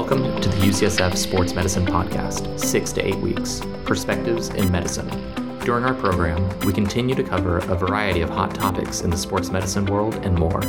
Welcome 0.00 0.40
to 0.40 0.48
the 0.48 0.56
UCSF 0.56 1.14
Sports 1.14 1.52
Medicine 1.52 1.84
Podcast, 1.84 2.58
six 2.58 2.90
to 2.92 3.06
eight 3.06 3.18
weeks 3.18 3.60
Perspectives 3.84 4.48
in 4.48 4.72
Medicine. 4.72 5.06
During 5.58 5.84
our 5.84 5.92
program, 5.92 6.48
we 6.60 6.72
continue 6.72 7.14
to 7.14 7.22
cover 7.22 7.58
a 7.58 7.76
variety 7.76 8.22
of 8.22 8.30
hot 8.30 8.54
topics 8.54 9.02
in 9.02 9.10
the 9.10 9.16
sports 9.18 9.50
medicine 9.50 9.84
world 9.84 10.14
and 10.24 10.34
more. 10.38 10.62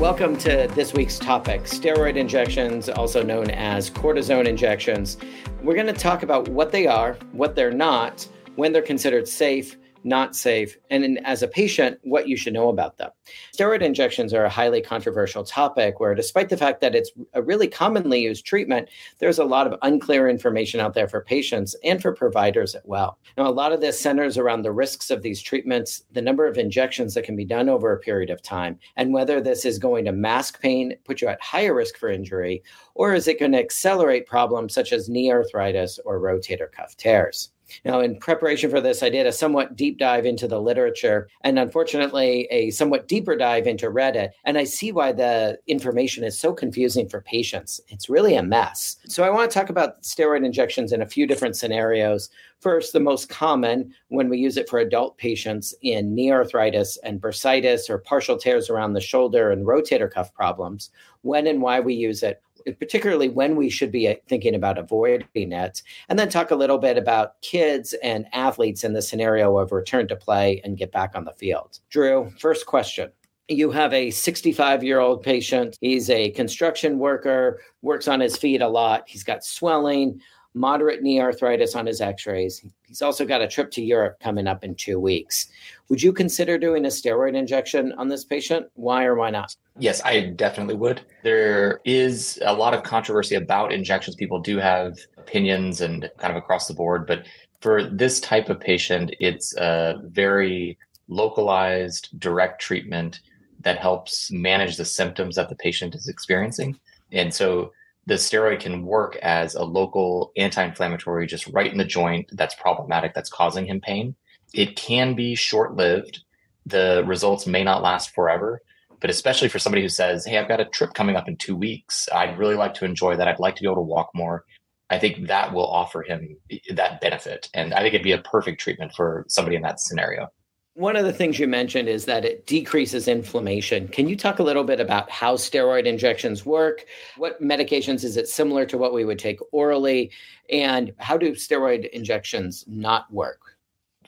Welcome 0.00 0.38
to 0.38 0.66
this 0.74 0.94
week's 0.94 1.18
topic 1.18 1.64
steroid 1.64 2.16
injections, 2.16 2.88
also 2.88 3.22
known 3.22 3.50
as 3.50 3.90
cortisone 3.90 4.46
injections. 4.46 5.18
We're 5.62 5.74
going 5.74 5.86
to 5.86 5.92
talk 5.92 6.22
about 6.22 6.48
what 6.48 6.72
they 6.72 6.86
are, 6.86 7.18
what 7.32 7.54
they're 7.54 7.70
not, 7.70 8.26
when 8.56 8.72
they're 8.72 8.80
considered 8.80 9.28
safe, 9.28 9.76
not 10.04 10.36
safe, 10.36 10.76
and 10.90 11.04
in, 11.04 11.18
as 11.18 11.42
a 11.42 11.48
patient, 11.48 11.98
what 12.02 12.28
you 12.28 12.36
should 12.36 12.52
know 12.52 12.68
about 12.68 12.98
them. 12.98 13.10
Steroid 13.56 13.82
injections 13.82 14.34
are 14.34 14.44
a 14.44 14.50
highly 14.50 14.80
controversial 14.80 15.44
topic 15.44 16.00
where, 16.00 16.14
despite 16.14 16.48
the 16.48 16.56
fact 16.56 16.80
that 16.80 16.94
it's 16.94 17.10
a 17.32 17.42
really 17.42 17.68
commonly 17.68 18.20
used 18.20 18.44
treatment, 18.44 18.88
there's 19.18 19.38
a 19.38 19.44
lot 19.44 19.66
of 19.66 19.78
unclear 19.82 20.28
information 20.28 20.80
out 20.80 20.94
there 20.94 21.08
for 21.08 21.22
patients 21.22 21.74
and 21.84 22.02
for 22.02 22.12
providers 22.12 22.74
as 22.74 22.82
well. 22.84 23.18
Now, 23.38 23.48
a 23.48 23.50
lot 23.50 23.72
of 23.72 23.80
this 23.80 23.98
centers 23.98 24.38
around 24.38 24.62
the 24.62 24.72
risks 24.72 25.10
of 25.10 25.22
these 25.22 25.40
treatments, 25.40 26.04
the 26.12 26.22
number 26.22 26.46
of 26.46 26.58
injections 26.58 27.14
that 27.14 27.24
can 27.24 27.36
be 27.36 27.44
done 27.44 27.68
over 27.68 27.92
a 27.92 27.98
period 27.98 28.30
of 28.30 28.42
time, 28.42 28.78
and 28.96 29.12
whether 29.12 29.40
this 29.40 29.64
is 29.64 29.78
going 29.78 30.04
to 30.04 30.12
mask 30.12 30.60
pain, 30.60 30.94
put 31.04 31.20
you 31.20 31.28
at 31.28 31.40
higher 31.40 31.74
risk 31.74 31.96
for 31.96 32.10
injury, 32.10 32.62
or 32.94 33.14
is 33.14 33.26
it 33.26 33.40
going 33.40 33.52
to 33.52 33.58
accelerate 33.58 34.26
problems 34.26 34.74
such 34.74 34.92
as 34.92 35.08
knee 35.08 35.30
arthritis 35.30 35.98
or 36.04 36.20
rotator 36.20 36.70
cuff 36.70 36.96
tears. 36.96 37.50
Now, 37.84 38.00
in 38.00 38.18
preparation 38.18 38.70
for 38.70 38.80
this, 38.80 39.02
I 39.02 39.08
did 39.08 39.26
a 39.26 39.32
somewhat 39.32 39.76
deep 39.76 39.98
dive 39.98 40.26
into 40.26 40.46
the 40.46 40.60
literature 40.60 41.28
and 41.42 41.58
unfortunately 41.58 42.46
a 42.50 42.70
somewhat 42.70 43.08
deeper 43.08 43.36
dive 43.36 43.66
into 43.66 43.90
Reddit. 43.90 44.30
And 44.44 44.58
I 44.58 44.64
see 44.64 44.92
why 44.92 45.12
the 45.12 45.58
information 45.66 46.24
is 46.24 46.38
so 46.38 46.52
confusing 46.52 47.08
for 47.08 47.20
patients. 47.20 47.80
It's 47.88 48.08
really 48.08 48.36
a 48.36 48.42
mess. 48.42 48.96
So, 49.06 49.24
I 49.24 49.30
want 49.30 49.50
to 49.50 49.58
talk 49.58 49.70
about 49.70 50.02
steroid 50.02 50.44
injections 50.44 50.92
in 50.92 51.02
a 51.02 51.06
few 51.06 51.26
different 51.26 51.56
scenarios. 51.56 52.30
First, 52.60 52.92
the 52.92 53.00
most 53.00 53.28
common 53.28 53.92
when 54.08 54.28
we 54.28 54.38
use 54.38 54.56
it 54.56 54.68
for 54.68 54.78
adult 54.78 55.18
patients 55.18 55.74
in 55.82 56.14
knee 56.14 56.32
arthritis 56.32 56.96
and 57.04 57.20
bursitis 57.20 57.90
or 57.90 57.98
partial 57.98 58.38
tears 58.38 58.70
around 58.70 58.94
the 58.94 59.00
shoulder 59.00 59.50
and 59.50 59.66
rotator 59.66 60.10
cuff 60.10 60.32
problems, 60.32 60.90
when 61.22 61.46
and 61.46 61.60
why 61.60 61.80
we 61.80 61.94
use 61.94 62.22
it, 62.22 62.42
particularly 62.78 63.28
when 63.28 63.56
we 63.56 63.70
should 63.70 63.92
be 63.92 64.08
uh, 64.08 64.14
thinking 64.28 64.54
about 64.54 64.78
avoiding 64.78 65.52
it, 65.52 65.82
and 66.08 66.18
then 66.18 66.28
talk 66.28 66.50
a 66.50 66.56
little 66.56 66.78
bit 66.78 66.98
about 66.98 67.40
kids 67.42 67.94
and 68.02 68.26
athletes 68.32 68.84
in 68.84 68.92
the 68.92 69.02
scenario 69.02 69.58
of 69.58 69.72
return 69.72 70.08
to 70.08 70.16
play 70.16 70.60
and 70.64 70.78
get 70.78 70.92
back 70.92 71.12
on 71.14 71.24
the 71.24 71.32
field. 71.32 71.80
Drew, 71.90 72.32
first 72.38 72.66
question. 72.66 73.10
You 73.48 73.70
have 73.72 73.92
a 73.92 74.10
65 74.10 74.82
year 74.82 75.00
old 75.00 75.22
patient. 75.22 75.76
He's 75.80 76.08
a 76.08 76.30
construction 76.30 76.98
worker, 76.98 77.60
works 77.82 78.08
on 78.08 78.20
his 78.20 78.38
feet 78.38 78.62
a 78.62 78.68
lot. 78.68 79.04
He's 79.06 79.24
got 79.24 79.44
swelling, 79.44 80.20
moderate 80.54 81.02
knee 81.02 81.20
arthritis 81.20 81.74
on 81.74 81.86
his 81.86 82.00
x 82.00 82.26
rays. 82.26 82.64
He's 82.84 83.02
also 83.02 83.26
got 83.26 83.42
a 83.42 83.48
trip 83.48 83.70
to 83.72 83.82
Europe 83.82 84.20
coming 84.20 84.46
up 84.46 84.62
in 84.62 84.74
two 84.76 85.00
weeks. 85.00 85.48
Would 85.88 86.02
you 86.02 86.12
consider 86.12 86.58
doing 86.58 86.84
a 86.84 86.88
steroid 86.88 87.34
injection 87.34 87.92
on 87.98 88.08
this 88.08 88.24
patient? 88.24 88.66
Why 88.74 89.04
or 89.04 89.16
why 89.16 89.30
not? 89.30 89.54
Yes, 89.78 90.00
I 90.04 90.20
definitely 90.20 90.76
would. 90.76 91.02
There 91.24 91.80
is 91.84 92.38
a 92.42 92.54
lot 92.54 92.72
of 92.72 92.84
controversy 92.84 93.34
about 93.34 93.72
injections. 93.72 94.14
People 94.14 94.38
do 94.38 94.58
have 94.58 94.98
opinions 95.18 95.80
and 95.80 96.08
kind 96.18 96.30
of 96.30 96.36
across 96.36 96.68
the 96.68 96.74
board, 96.74 97.06
but 97.06 97.26
for 97.60 97.82
this 97.82 98.20
type 98.20 98.48
of 98.48 98.60
patient, 98.60 99.14
it's 99.18 99.56
a 99.56 100.00
very 100.04 100.78
localized, 101.08 102.08
direct 102.20 102.60
treatment 102.60 103.20
that 103.60 103.78
helps 103.78 104.30
manage 104.30 104.76
the 104.76 104.84
symptoms 104.84 105.36
that 105.36 105.48
the 105.48 105.56
patient 105.56 105.94
is 105.94 106.06
experiencing. 106.06 106.78
And 107.10 107.32
so 107.32 107.72
the 108.06 108.14
steroid 108.14 108.60
can 108.60 108.84
work 108.84 109.16
as 109.16 109.54
a 109.54 109.64
local 109.64 110.32
anti-inflammatory 110.36 111.26
just 111.26 111.46
right 111.48 111.70
in 111.70 111.78
the 111.78 111.84
joint 111.84 112.28
that's 112.32 112.54
problematic 112.54 113.14
that's 113.14 113.30
causing 113.30 113.66
him 113.66 113.80
pain. 113.80 114.14
It 114.52 114.76
can 114.76 115.14
be 115.14 115.34
short-lived. 115.34 116.22
The 116.66 117.02
results 117.06 117.46
may 117.46 117.64
not 117.64 117.82
last 117.82 118.14
forever 118.14 118.60
but 119.04 119.10
especially 119.10 119.48
for 119.48 119.58
somebody 119.58 119.82
who 119.82 119.88
says 119.90 120.24
hey 120.24 120.38
i've 120.38 120.48
got 120.48 120.60
a 120.60 120.64
trip 120.64 120.94
coming 120.94 121.14
up 121.14 121.28
in 121.28 121.36
two 121.36 121.54
weeks. 121.54 122.08
I'd 122.10 122.38
really 122.38 122.54
like 122.54 122.72
to 122.74 122.86
enjoy 122.86 123.16
that. 123.16 123.28
I'd 123.28 123.38
like 123.38 123.54
to 123.56 123.60
be 123.60 123.66
able 123.66 123.76
to 123.76 123.82
walk 123.82 124.08
more. 124.14 124.46
I 124.88 124.98
think 124.98 125.26
that 125.26 125.52
will 125.52 125.66
offer 125.66 126.02
him 126.02 126.38
that 126.72 127.02
benefit. 127.02 127.50
And 127.52 127.74
i 127.74 127.80
think 127.80 127.92
it'd 127.92 128.02
be 128.02 128.12
a 128.12 128.22
perfect 128.22 128.62
treatment 128.62 128.94
for 128.94 129.26
somebody 129.28 129.56
in 129.56 129.62
that 129.62 129.78
scenario 129.78 130.28
one 130.74 130.96
of 130.96 131.04
the 131.04 131.12
things 131.12 131.38
you 131.38 131.46
mentioned 131.46 131.88
is 131.88 132.04
that 132.06 132.24
it 132.24 132.46
decreases 132.46 133.06
inflammation. 133.06 133.86
Can 133.86 134.08
you 134.08 134.16
talk 134.16 134.40
a 134.40 134.42
little 134.42 134.64
bit 134.64 134.80
about 134.80 135.08
how 135.08 135.36
steroid 135.36 135.86
injections 135.86 136.44
work? 136.44 136.84
What 137.16 137.40
medications 137.40 138.02
is 138.02 138.16
it 138.16 138.28
similar 138.28 138.66
to 138.66 138.76
what 138.76 138.92
we 138.92 139.04
would 139.04 139.18
take 139.18 139.38
orally? 139.52 140.10
And 140.50 140.92
how 140.98 141.16
do 141.16 141.32
steroid 141.32 141.88
injections 141.90 142.64
not 142.66 143.10
work? 143.12 143.40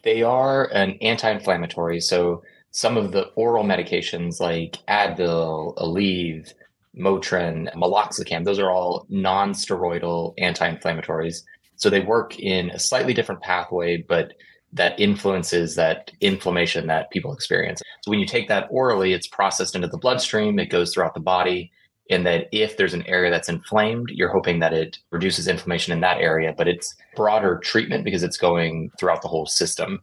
They 0.03 0.25
are 0.25 0.65
an 0.73 0.99
anti 1.01 1.31
inflammatory. 1.31 2.01
So 2.01 2.43
some 2.73 2.97
of 2.97 3.13
the 3.13 3.27
oral 3.37 3.65
medications 3.65 4.41
like 4.41 4.79
Advil, 4.89 5.77
Aleve, 5.77 6.53
Motrin, 6.99 7.73
Meloxicam, 7.75 8.45
those 8.45 8.59
are 8.59 8.71
all 8.71 9.07
non 9.09 9.53
steroidal 9.53 10.35
anti 10.39 10.69
inflammatories. 10.69 11.43
So 11.77 11.91
they 11.91 12.01
work 12.01 12.41
in 12.41 12.71
a 12.71 12.79
slightly 12.81 13.15
different 13.15 13.43
pathway, 13.43 13.99
but 13.99 14.33
that 14.73 14.99
influences 15.01 15.75
that 15.77 16.11
inflammation 16.21 16.87
that 16.87 17.11
people 17.11 17.33
experience. 17.33 17.83
So 18.03 18.11
when 18.11 18.21
you 18.21 18.27
take 18.27 18.49
that 18.49 18.69
orally, 18.71 19.13
it's 19.13 19.27
processed 19.27 19.75
into 19.75 19.89
the 19.89 19.99
bloodstream, 19.99 20.59
it 20.59 20.67
goes 20.67 20.93
throughout 20.93 21.15
the 21.15 21.21
body. 21.21 21.73
And 22.09 22.25
that 22.25 22.49
if 22.53 22.77
there's 22.77 22.95
an 22.95 23.07
area 23.07 23.33
that's 23.33 23.49
inflamed, 23.49 24.11
you're 24.11 24.31
hoping 24.31 24.61
that 24.61 24.73
it 24.73 24.99
reduces 25.11 25.49
inflammation 25.49 25.93
in 25.93 26.01
that 26.03 26.19
area, 26.19 26.55
but 26.57 26.69
it's 26.69 26.95
broader 27.17 27.59
treatment 27.59 28.05
because 28.05 28.23
it's 28.23 28.37
going 28.37 28.93
throughout 28.97 29.23
the 29.23 29.29
whole 29.29 29.47
system. 29.47 30.03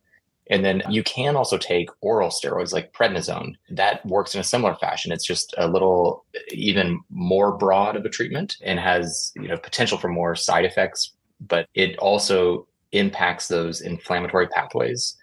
And 0.50 0.66
then 0.66 0.84
you 0.90 1.01
can 1.03 1.38
also 1.38 1.57
take 1.57 1.90
oral 2.01 2.30
steroids 2.30 2.74
like 2.74 2.91
prednisone. 2.91 3.53
That 3.69 4.06
works 4.06 4.35
in 4.35 4.41
a 4.41 4.44
similar 4.44 4.75
fashion. 4.75 5.13
It's 5.13 5.25
just 5.25 5.56
a 5.57 5.69
little 5.69 6.25
even 6.51 7.00
more 7.09 7.56
broad 7.56 7.95
of 7.95 8.03
a 8.03 8.09
treatment 8.09 8.57
and 8.62 8.80
has, 8.80 9.31
you 9.38 9.47
know, 9.47 9.57
potential 9.57 9.97
for 9.97 10.09
more 10.09 10.35
side 10.35 10.66
effects, 10.66 11.13
but 11.40 11.69
it 11.74 11.97
also 12.00 12.68
impacts 12.93 13.47
those 13.47 13.81
inflammatory 13.81 14.47
pathways. 14.47 15.17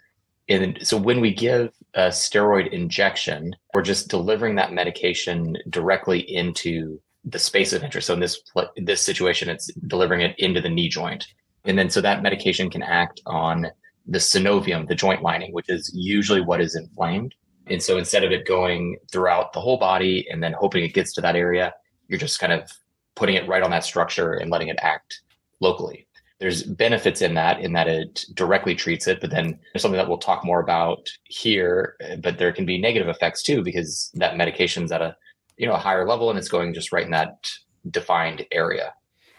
And 0.49 0.77
so 0.85 0.97
when 0.97 1.21
we 1.21 1.33
give 1.33 1.71
a 1.93 2.07
steroid 2.07 2.71
injection, 2.71 3.55
we're 3.73 3.81
just 3.81 4.09
delivering 4.09 4.55
that 4.55 4.73
medication 4.73 5.57
directly 5.69 6.19
into 6.19 6.99
the 7.23 7.39
space 7.39 7.73
of 7.73 7.83
interest. 7.83 8.07
So 8.07 8.13
in 8.13 8.19
this 8.19 8.41
this 8.75 9.01
situation, 9.01 9.49
it's 9.49 9.67
delivering 9.87 10.21
it 10.21 10.35
into 10.37 10.61
the 10.61 10.69
knee 10.69 10.89
joint. 10.89 11.25
And 11.65 11.77
then 11.77 11.89
so 11.89 12.01
that 12.01 12.23
medication 12.23 12.69
can 12.69 12.83
act 12.83 13.21
on 13.25 13.67
the 14.07 14.17
synovium, 14.17 14.87
the 14.87 14.95
joint 14.95 15.21
lining, 15.21 15.53
which 15.53 15.69
is 15.69 15.91
usually 15.93 16.41
what 16.41 16.59
is 16.59 16.75
inflamed. 16.75 17.35
And 17.67 17.81
so 17.81 17.97
instead 17.97 18.23
of 18.23 18.31
it 18.31 18.47
going 18.47 18.97
throughout 19.11 19.53
the 19.53 19.61
whole 19.61 19.77
body 19.77 20.27
and 20.29 20.41
then 20.41 20.53
hoping 20.53 20.83
it 20.83 20.93
gets 20.93 21.13
to 21.13 21.21
that 21.21 21.35
area, 21.35 21.73
you're 22.07 22.19
just 22.19 22.39
kind 22.39 22.51
of 22.51 22.69
putting 23.15 23.35
it 23.35 23.47
right 23.47 23.61
on 23.61 23.69
that 23.71 23.83
structure 23.83 24.33
and 24.33 24.49
letting 24.49 24.69
it 24.69 24.79
act 24.81 25.21
locally 25.59 26.07
there's 26.41 26.63
benefits 26.63 27.21
in 27.21 27.35
that 27.35 27.61
in 27.61 27.71
that 27.71 27.87
it 27.87 28.25
directly 28.33 28.75
treats 28.75 29.07
it 29.07 29.21
but 29.21 29.29
then 29.29 29.57
there's 29.71 29.81
something 29.81 29.97
that 29.97 30.09
we'll 30.09 30.17
talk 30.17 30.43
more 30.43 30.59
about 30.59 31.07
here 31.25 31.95
but 32.21 32.37
there 32.37 32.51
can 32.51 32.65
be 32.65 32.81
negative 32.81 33.07
effects 33.07 33.43
too 33.43 33.63
because 33.63 34.09
that 34.15 34.35
medication's 34.35 34.91
at 34.91 35.03
a 35.03 35.15
you 35.57 35.67
know 35.67 35.73
a 35.73 35.77
higher 35.77 36.05
level 36.05 36.29
and 36.29 36.39
it's 36.39 36.49
going 36.49 36.73
just 36.73 36.91
right 36.91 37.05
in 37.05 37.11
that 37.11 37.49
defined 37.91 38.45
area 38.51 38.91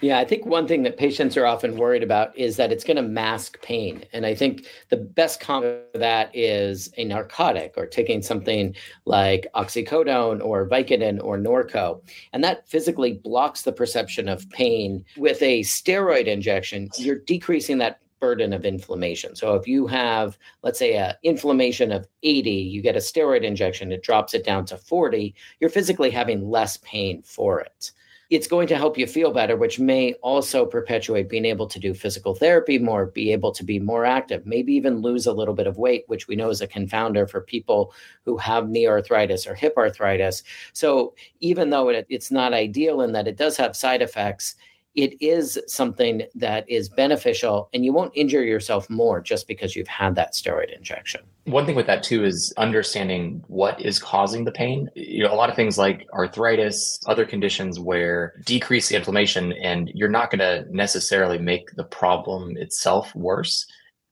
yeah, 0.03 0.19
I 0.19 0.25
think 0.25 0.45
one 0.45 0.67
thing 0.67 0.83
that 0.83 0.97
patients 0.97 1.37
are 1.37 1.47
often 1.47 1.77
worried 1.77 2.03
about 2.03 2.37
is 2.37 2.57
that 2.57 2.73
it's 2.73 2.83
going 2.83 2.97
to 2.97 3.03
mask 3.03 3.63
pain. 3.63 4.05
And 4.13 4.27
I 4.27 4.35
think 4.35 4.67
the 4.91 4.97
best 4.97 5.39
combo 5.39 5.81
for 5.93 5.99
that 5.99 6.29
is 6.35 6.93
a 6.97 7.05
narcotic 7.05 7.75
or 7.77 7.87
taking 7.87 8.21
something 8.21 8.75
like 9.05 9.47
oxycodone 9.55 10.45
or 10.45 10.69
Vicodin 10.69 11.22
or 11.22 11.39
Norco. 11.39 12.03
And 12.33 12.43
that 12.43 12.69
physically 12.69 13.13
blocks 13.13 13.63
the 13.63 13.72
perception 13.72 14.28
of 14.28 14.51
pain. 14.51 15.04
With 15.16 15.41
a 15.41 15.60
steroid 15.60 16.27
injection, 16.27 16.91
you're 16.97 17.21
decreasing 17.21 17.78
that 17.78 18.01
burden 18.19 18.53
of 18.53 18.65
inflammation. 18.65 19.37
So 19.37 19.55
if 19.55 19.69
you 19.69 19.87
have, 19.87 20.37
let's 20.65 20.81
say, 20.81 20.95
an 20.95 21.15
inflammation 21.22 21.93
of 21.93 22.09
80, 22.25 22.51
you 22.51 22.83
get 22.83 22.97
a 22.97 23.01
steroid 23.01 23.45
injection, 23.45 23.93
it 23.93 24.03
drops 24.03 24.34
it 24.34 24.45
down 24.45 24.65
to 24.66 24.77
40, 24.77 25.33
you're 25.60 25.71
physically 25.71 26.10
having 26.10 26.51
less 26.51 26.77
pain 26.78 27.22
for 27.22 27.60
it 27.60 27.93
it's 28.33 28.47
going 28.47 28.67
to 28.67 28.77
help 28.79 28.97
you 28.97 29.07
feel 29.07 29.31
better, 29.31 29.59
which 29.59 29.79
may 29.79 30.15
also 30.23 30.65
perpetuate 30.65 31.29
being 31.29 31.45
able 31.45 31.67
to 31.67 31.79
do 31.79 31.93
physical 31.93 32.34
therapy 32.34 32.79
more, 32.79 33.05
be 33.05 33.31
able 33.31 33.53
to 33.53 33.63
be 33.63 33.79
more 33.79 34.07
active, 34.07 34.47
maybe 34.47 34.73
even 34.73 35.03
lose 35.03 35.27
a 35.27 35.33
little 35.34 35.53
bit 35.53 35.67
of 35.67 35.77
weight, 35.77 36.05
which 36.07 36.29
we 36.29 36.34
know 36.34 36.49
is 36.49 36.63
a 36.63 36.67
confounder 36.67 37.29
for 37.29 37.43
people 37.43 37.93
who 38.25 38.39
have 38.39 38.71
knee 38.71 38.89
arthritis 38.89 39.47
or 39.47 39.55
hip 39.55 39.75
arthritis. 39.77 40.45
So 40.73 41.13
even 41.41 41.69
though 41.69 41.91
it, 41.91 42.07
it's 42.09 42.31
not 42.31 42.55
ideal 42.55 43.03
in 43.03 43.13
that 43.13 43.29
it 43.29 43.37
does 43.37 43.59
have 43.59 43.77
side 43.77 44.01
effects, 44.01 44.57
it 44.94 45.16
is 45.22 45.59
something 45.66 46.22
that 46.34 46.68
is 46.68 46.89
beneficial 46.89 47.71
and 47.72 47.84
you 47.84 47.92
won't 47.92 48.12
injure 48.15 48.44
yourself 48.44 48.89
more 48.91 49.21
just 49.21 49.48
because 49.48 49.74
you've 49.74 49.89
had 49.89 50.15
that 50.16 50.34
steroid 50.34 50.74
injection. 50.77 51.22
One 51.44 51.65
thing 51.65 51.77
with 51.77 51.86
that 51.86 52.03
too 52.03 52.24
is 52.24 52.53
understanding 52.56 53.42
what 53.48 53.80
is 53.80 53.98
causing 53.98 54.44
the 54.44 54.53
pain. 54.53 54.91
You 54.94 55.24
know, 55.24 55.33
a 55.33 55.34
lot 55.34 55.48
of 55.48 55.56
things 55.56 55.78
like 55.78 56.06
arthritis, 56.12 57.00
other 57.06 57.24
conditions 57.24 57.80
where 57.80 58.34
decrease 58.44 58.89
the 58.89 58.97
inflammation 58.97 59.53
and 59.54 59.91
you're 59.94 60.09
not 60.09 60.30
going 60.30 60.41
to 60.41 60.66
necessarily 60.74 61.38
make 61.38 61.71
the 61.72 61.84
problem 61.84 62.56
itself 62.59 63.15
worse. 63.15 63.66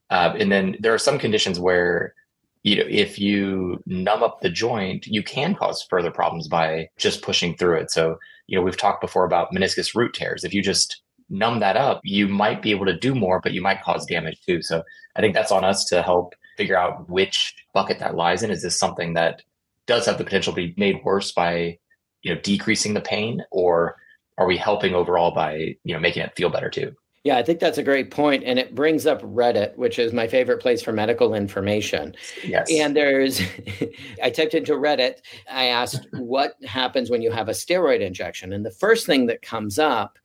Uh, 0.09 0.33
and 0.37 0.51
then 0.51 0.75
there 0.79 0.93
are 0.93 0.99
some 0.99 1.19
conditions 1.19 1.59
where 1.59 2.15
you 2.63 2.75
know 2.75 2.85
if 2.87 3.19
you 3.19 3.81
numb 3.85 4.23
up 4.23 4.41
the 4.41 4.49
joint 4.49 5.07
you 5.07 5.23
can 5.23 5.55
cause 5.55 5.85
further 5.89 6.11
problems 6.11 6.47
by 6.47 6.89
just 6.97 7.21
pushing 7.21 7.55
through 7.55 7.77
it. 7.77 7.91
So 7.91 8.17
you 8.47 8.57
know 8.57 8.63
we've 8.63 8.77
talked 8.77 9.01
before 9.01 9.25
about 9.25 9.51
meniscus 9.53 9.95
root 9.95 10.13
tears. 10.13 10.43
If 10.43 10.53
you 10.53 10.61
just 10.61 11.01
numb 11.29 11.59
that 11.61 11.77
up 11.77 12.01
you 12.03 12.27
might 12.27 12.61
be 12.61 12.71
able 12.71 12.85
to 12.85 12.97
do 12.97 13.15
more 13.15 13.39
but 13.39 13.53
you 13.53 13.61
might 13.61 13.81
cause 13.81 14.05
damage 14.05 14.39
too. 14.45 14.61
So 14.61 14.83
i 15.15 15.21
think 15.21 15.33
that's 15.33 15.51
on 15.51 15.63
us 15.63 15.85
to 15.85 16.01
help 16.01 16.35
figure 16.57 16.77
out 16.77 17.09
which 17.09 17.55
bucket 17.73 17.99
that 17.99 18.15
lies 18.15 18.43
in. 18.43 18.51
Is 18.51 18.61
this 18.61 18.77
something 18.77 19.13
that 19.13 19.41
does 19.87 20.05
have 20.05 20.17
the 20.17 20.23
potential 20.23 20.53
to 20.53 20.57
be 20.57 20.73
made 20.77 21.03
worse 21.03 21.31
by 21.31 21.77
you 22.21 22.33
know 22.33 22.39
decreasing 22.41 22.93
the 22.93 23.01
pain 23.01 23.43
or 23.51 23.97
are 24.37 24.47
we 24.47 24.57
helping 24.57 24.93
overall 24.93 25.31
by 25.31 25.75
you 25.83 25.93
know 25.93 25.99
making 25.99 26.23
it 26.23 26.35
feel 26.35 26.49
better 26.49 26.69
too 26.69 26.93
yeah, 27.23 27.37
I 27.37 27.43
think 27.43 27.59
that's 27.59 27.77
a 27.77 27.83
great 27.83 28.09
point, 28.09 28.43
and 28.43 28.57
it 28.57 28.73
brings 28.73 29.05
up 29.05 29.21
Reddit, 29.21 29.77
which 29.77 29.99
is 29.99 30.11
my 30.11 30.27
favorite 30.27 30.59
place 30.59 30.81
for 30.81 30.91
medical 30.91 31.35
information. 31.35 32.15
Yes. 32.43 32.67
And 32.71 32.95
there's, 32.95 33.39
I 34.23 34.31
typed 34.31 34.55
into 34.55 34.73
Reddit. 34.73 35.17
I 35.49 35.65
asked 35.65 36.07
what 36.13 36.55
happens 36.65 37.11
when 37.11 37.21
you 37.21 37.29
have 37.29 37.47
a 37.47 37.53
steroid 37.53 38.01
injection, 38.01 38.51
and 38.51 38.65
the 38.65 38.71
first 38.71 39.05
thing 39.05 39.27
that 39.27 39.43
comes 39.43 39.77
up 39.77 40.17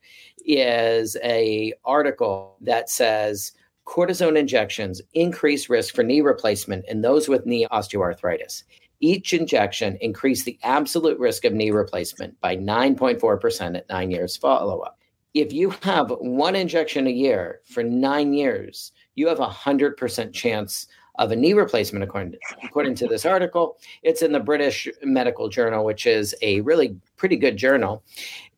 is 0.43 1.15
a 1.23 1.73
article 1.85 2.57
that 2.61 2.89
says 2.89 3.51
cortisone 3.85 4.37
injections 4.37 4.99
increase 5.13 5.69
risk 5.69 5.93
for 5.93 6.03
knee 6.03 6.21
replacement 6.21 6.83
in 6.87 7.01
those 7.01 7.29
with 7.29 7.45
knee 7.45 7.67
osteoarthritis. 7.71 8.63
Each 8.99 9.33
injection 9.33 9.97
increased 10.01 10.45
the 10.45 10.57
absolute 10.63 11.19
risk 11.19 11.45
of 11.45 11.53
knee 11.53 11.69
replacement 11.69 12.39
by 12.41 12.57
9.4% 12.57 13.77
at 13.77 13.87
nine 13.87 14.09
years 14.09 14.35
follow 14.35 14.79
up 14.79 14.97
if 15.33 15.53
you 15.53 15.69
have 15.81 16.09
one 16.19 16.55
injection 16.55 17.07
a 17.07 17.11
year 17.11 17.61
for 17.65 17.83
nine 17.83 18.33
years, 18.33 18.91
you 19.15 19.27
have 19.27 19.39
a 19.39 19.49
hundred 19.49 19.97
percent 19.97 20.33
chance 20.33 20.87
of 21.17 21.31
a 21.31 21.35
knee 21.35 21.53
replacement, 21.53 22.03
according 22.03 22.31
to, 22.31 22.37
according 22.63 22.95
to 22.95 23.07
this 23.07 23.25
article. 23.25 23.77
It's 24.03 24.21
in 24.21 24.31
the 24.31 24.39
British 24.39 24.87
Medical 25.03 25.49
Journal, 25.49 25.83
which 25.83 26.05
is 26.05 26.35
a 26.41 26.61
really 26.61 26.95
pretty 27.17 27.37
good 27.37 27.57
journal. 27.57 28.03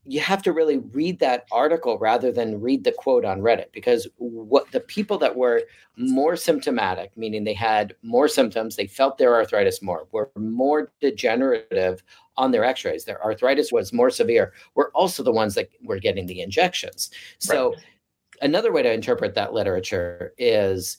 You 0.10 0.20
have 0.22 0.42
to 0.44 0.52
really 0.52 0.78
read 0.78 1.20
that 1.20 1.46
article 1.52 1.98
rather 2.00 2.32
than 2.32 2.60
read 2.60 2.84
the 2.84 2.92
quote 2.92 3.26
on 3.26 3.42
Reddit 3.42 3.72
because 3.72 4.08
what 4.18 4.72
the 4.72 4.80
people 4.80 5.18
that 5.20 5.36
were 5.36 5.64
more 5.98 6.36
symptomatic, 6.36 7.16
meaning 7.16 7.44
they 7.44 7.54
had 7.54 7.96
more 8.02 8.28
symptoms, 8.28 8.76
they 8.76 8.88
felt 8.88 9.18
their 9.18 9.36
arthritis 9.36 9.82
more, 9.82 10.08
were 10.12 10.32
more 10.36 10.92
degenerative 11.00 12.04
on 12.40 12.52
their 12.52 12.64
x-rays 12.64 13.04
their 13.04 13.22
arthritis 13.22 13.72
was 13.72 13.94
more 13.94 14.10
severe 14.10 14.54
were 14.74 14.90
also 14.96 15.22
the 15.22 15.32
ones 15.32 15.56
that 15.56 15.70
were 15.84 16.00
getting 16.00 16.26
the 16.26 16.42
injections 16.42 17.12
so 17.38 17.72
right. 17.72 17.84
another 18.42 18.72
way 18.72 18.82
to 18.82 18.92
interpret 18.92 19.36
that 19.36 19.54
literature 19.54 20.34
is 20.38 20.98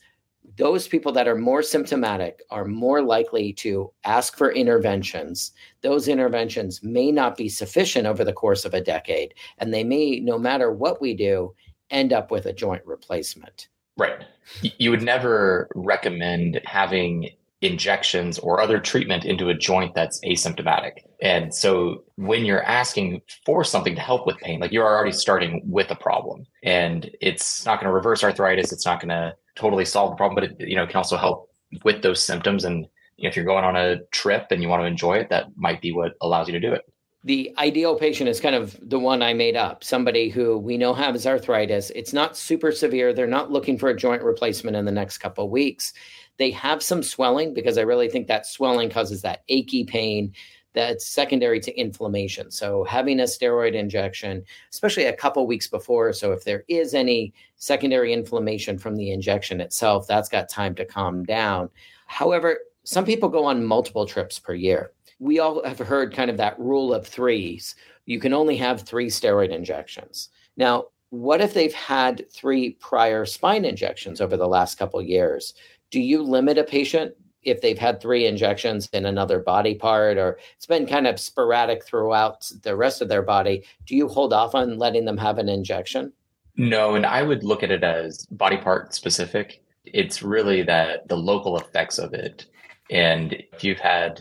those 0.57 0.89
people 0.89 1.13
that 1.13 1.29
are 1.29 1.37
more 1.37 1.63
symptomatic 1.63 2.43
are 2.51 2.65
more 2.65 3.03
likely 3.03 3.53
to 3.55 3.91
ask 4.05 4.37
for 4.37 4.53
interventions. 4.53 5.53
Those 5.83 6.09
interventions 6.09 6.83
may 6.83 7.11
not 7.11 7.37
be 7.37 7.49
sufficient 7.49 8.07
over 8.07 8.25
the 8.25 8.33
course 8.33 8.65
of 8.65 8.75
a 8.75 8.81
decade, 8.81 9.35
and 9.59 9.73
they 9.73 9.85
may, 9.85 10.21
no 10.21 10.39
matter 10.39 10.73
what 10.73 11.01
we 11.01 11.15
do, 11.15 11.55
end 11.91 12.13
up 12.13 12.31
with 12.31 12.47
a 12.47 12.53
joint 12.53 12.85
replacement. 12.85 13.69
Right. 13.97 14.25
You 14.63 14.91
would 14.91 15.03
never 15.03 15.69
recommend 15.75 16.61
having 16.65 17.31
injections 17.63 18.39
or 18.39 18.61
other 18.61 18.81
treatment 18.81 19.25
into 19.25 19.51
a 19.51 19.55
joint 19.55 19.95
that's 19.95 20.21
asymptomatic. 20.25 21.05
And 21.21 21.55
so 21.55 22.05
when 22.17 22.47
you're 22.47 22.63
asking 22.63 23.21
for 23.45 23.65
something 23.65 23.95
to 23.95 24.01
help 24.01 24.27
with 24.27 24.39
pain, 24.39 24.61
like 24.61 24.73
you're 24.73 24.87
already 24.87 25.13
starting 25.13 25.61
with 25.67 25.91
a 25.91 25.97
problem 25.97 26.47
and 26.63 27.11
it's 27.21 27.67
not 27.67 27.79
going 27.79 27.91
to 27.91 27.95
reverse 27.95 28.25
arthritis. 28.25 28.73
It's 28.73 28.87
not 28.87 29.01
going 29.01 29.11
to 29.11 29.35
totally 29.61 29.85
solve 29.85 30.11
the 30.11 30.17
problem, 30.17 30.35
but 30.35 30.45
it, 30.45 30.69
you 30.69 30.77
know, 30.77 30.87
can 30.87 30.97
also 30.97 31.17
help 31.17 31.51
with 31.85 32.03
those 32.03 32.23
symptoms. 32.23 32.65
And 32.65 32.87
you 33.17 33.25
know, 33.25 33.29
if 33.29 33.37
you're 33.37 33.45
going 33.45 33.65
on 33.65 33.77
a 33.77 33.99
trip 34.11 34.47
and 34.51 34.63
you 34.63 34.69
want 34.69 34.83
to 34.83 34.87
enjoy 34.87 35.19
it, 35.19 35.29
that 35.31 35.47
might 35.57 35.81
be 35.81 35.93
what 35.93 36.13
allows 36.21 36.49
you 36.49 36.53
to 36.53 36.61
do 36.61 36.73
it 36.73 36.83
the 37.25 37.53
ideal 37.59 37.97
patient 37.97 38.31
is 38.31 38.41
kind 38.41 38.55
of 38.55 38.79
the 38.83 38.99
one 38.99 39.23
I 39.23 39.35
made 39.35 39.57
up 39.57 39.85
somebody 39.85 40.31
who 40.31 40.57
we 40.57 40.79
know 40.79 40.95
has 40.95 41.27
arthritis. 41.27 41.91
It's 41.91 42.15
not 42.15 42.37
super 42.37 42.73
severe. 42.73 43.13
They're 43.13 43.27
not 43.27 43.51
looking 43.51 43.77
for 43.77 43.91
a 43.91 43.97
joint 43.97 44.23
replacement 44.23 44.77
in 44.77 44.87
the 44.87 44.93
next 44.93 45.19
couple 45.19 45.45
of 45.45 45.51
weeks. 45.51 45.93
They 46.39 46.51
have 46.53 46.83
some 46.83 47.03
swelling 47.03 47.53
because 47.53 47.77
I 47.77 47.83
really 47.83 48.09
think 48.09 48.27
that 48.29 48.47
swelling 48.47 48.89
causes 48.89 49.21
that 49.23 49.43
achy 49.49 49.85
pain 49.85 50.33
that's 50.73 51.07
secondary 51.07 51.61
to 51.61 51.77
inflammation. 51.79 52.51
So 52.51 52.85
having 52.85 53.21
a 53.21 53.25
steroid 53.25 53.75
injection, 53.75 54.45
especially 54.73 55.07
a 55.07 55.13
couple 55.13 55.47
weeks 55.47 55.67
before, 55.67 56.13
so 56.13 56.33
if 56.33 56.45
there 56.45 56.65
is 56.69 56.95
any 56.95 57.33
secondary 57.57 58.13
inflammation 58.13 58.79
from 58.79 58.97
the 58.97 59.11
injection 59.11 59.61
itself, 59.61 60.07
that's 60.07 60.29
got 60.29 60.49
time 60.49 60.75
to 60.77 60.85
calm 60.85 61.25
down. 61.25 61.71
However, 62.07 62.59
some 62.85 63.05
people 63.05 63.29
go 63.29 63.45
on 63.45 63.65
multiple 63.65 64.07
trips 64.07 64.39
per 64.39 64.55
year. 64.55 64.93
We 65.19 65.39
all 65.39 65.63
have 65.65 65.79
heard 65.79 66.15
kind 66.15 66.31
of 66.31 66.37
that 66.39 66.59
rule 66.59 66.95
of 66.95 67.07
threes. 67.07 67.75
You 68.07 68.19
can 68.19 68.33
only 68.33 68.57
have 68.57 68.83
three 68.83 69.09
steroid 69.09 69.51
injections. 69.51 70.31
Now, 70.57 70.87
what 71.11 71.41
if 71.41 71.55
they've 71.55 71.75
had 71.75 72.31
three 72.33 72.71
prior 72.75 73.27
spine 73.27 73.65
injections 73.65 74.21
over 74.21 74.37
the 74.37 74.49
last 74.49 74.79
couple 74.79 75.03
years? 75.03 75.55
do 75.91 76.01
you 76.01 76.23
limit 76.23 76.57
a 76.57 76.65
patient 76.65 77.15
if 77.43 77.61
they've 77.61 77.79
had 77.79 78.01
three 78.01 78.27
injections 78.27 78.89
in 78.93 79.07
another 79.07 79.39
body 79.39 79.75
part 79.75 80.19
or 80.19 80.39
it's 80.57 80.67
been 80.67 80.87
kind 80.87 81.07
of 81.07 81.19
sporadic 81.19 81.85
throughout 81.85 82.51
the 82.63 82.77
rest 82.77 83.01
of 83.01 83.09
their 83.09 83.23
body 83.23 83.65
do 83.87 83.97
you 83.97 84.09
hold 84.09 84.33
off 84.33 84.55
on 84.55 84.79
letting 84.79 85.05
them 85.05 85.17
have 85.17 85.39
an 85.39 85.49
injection? 85.49 86.13
No 86.57 86.95
and 86.95 87.07
i 87.07 87.23
would 87.23 87.45
look 87.45 87.63
at 87.63 87.71
it 87.71 87.85
as 87.85 88.27
body 88.27 88.57
part 88.57 88.95
specific. 88.95 89.63
It's 89.85 90.23
really 90.23 90.63
that 90.63 91.09
the 91.09 91.17
local 91.17 91.59
effects 91.59 91.99
of 91.99 92.13
it. 92.13 92.47
And 92.91 93.33
if 93.53 93.65
you've 93.65 93.79
had 93.79 94.21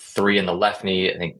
three 0.00 0.38
in 0.38 0.46
the 0.46 0.54
left 0.54 0.82
knee 0.82 1.12
i 1.12 1.18
think 1.18 1.36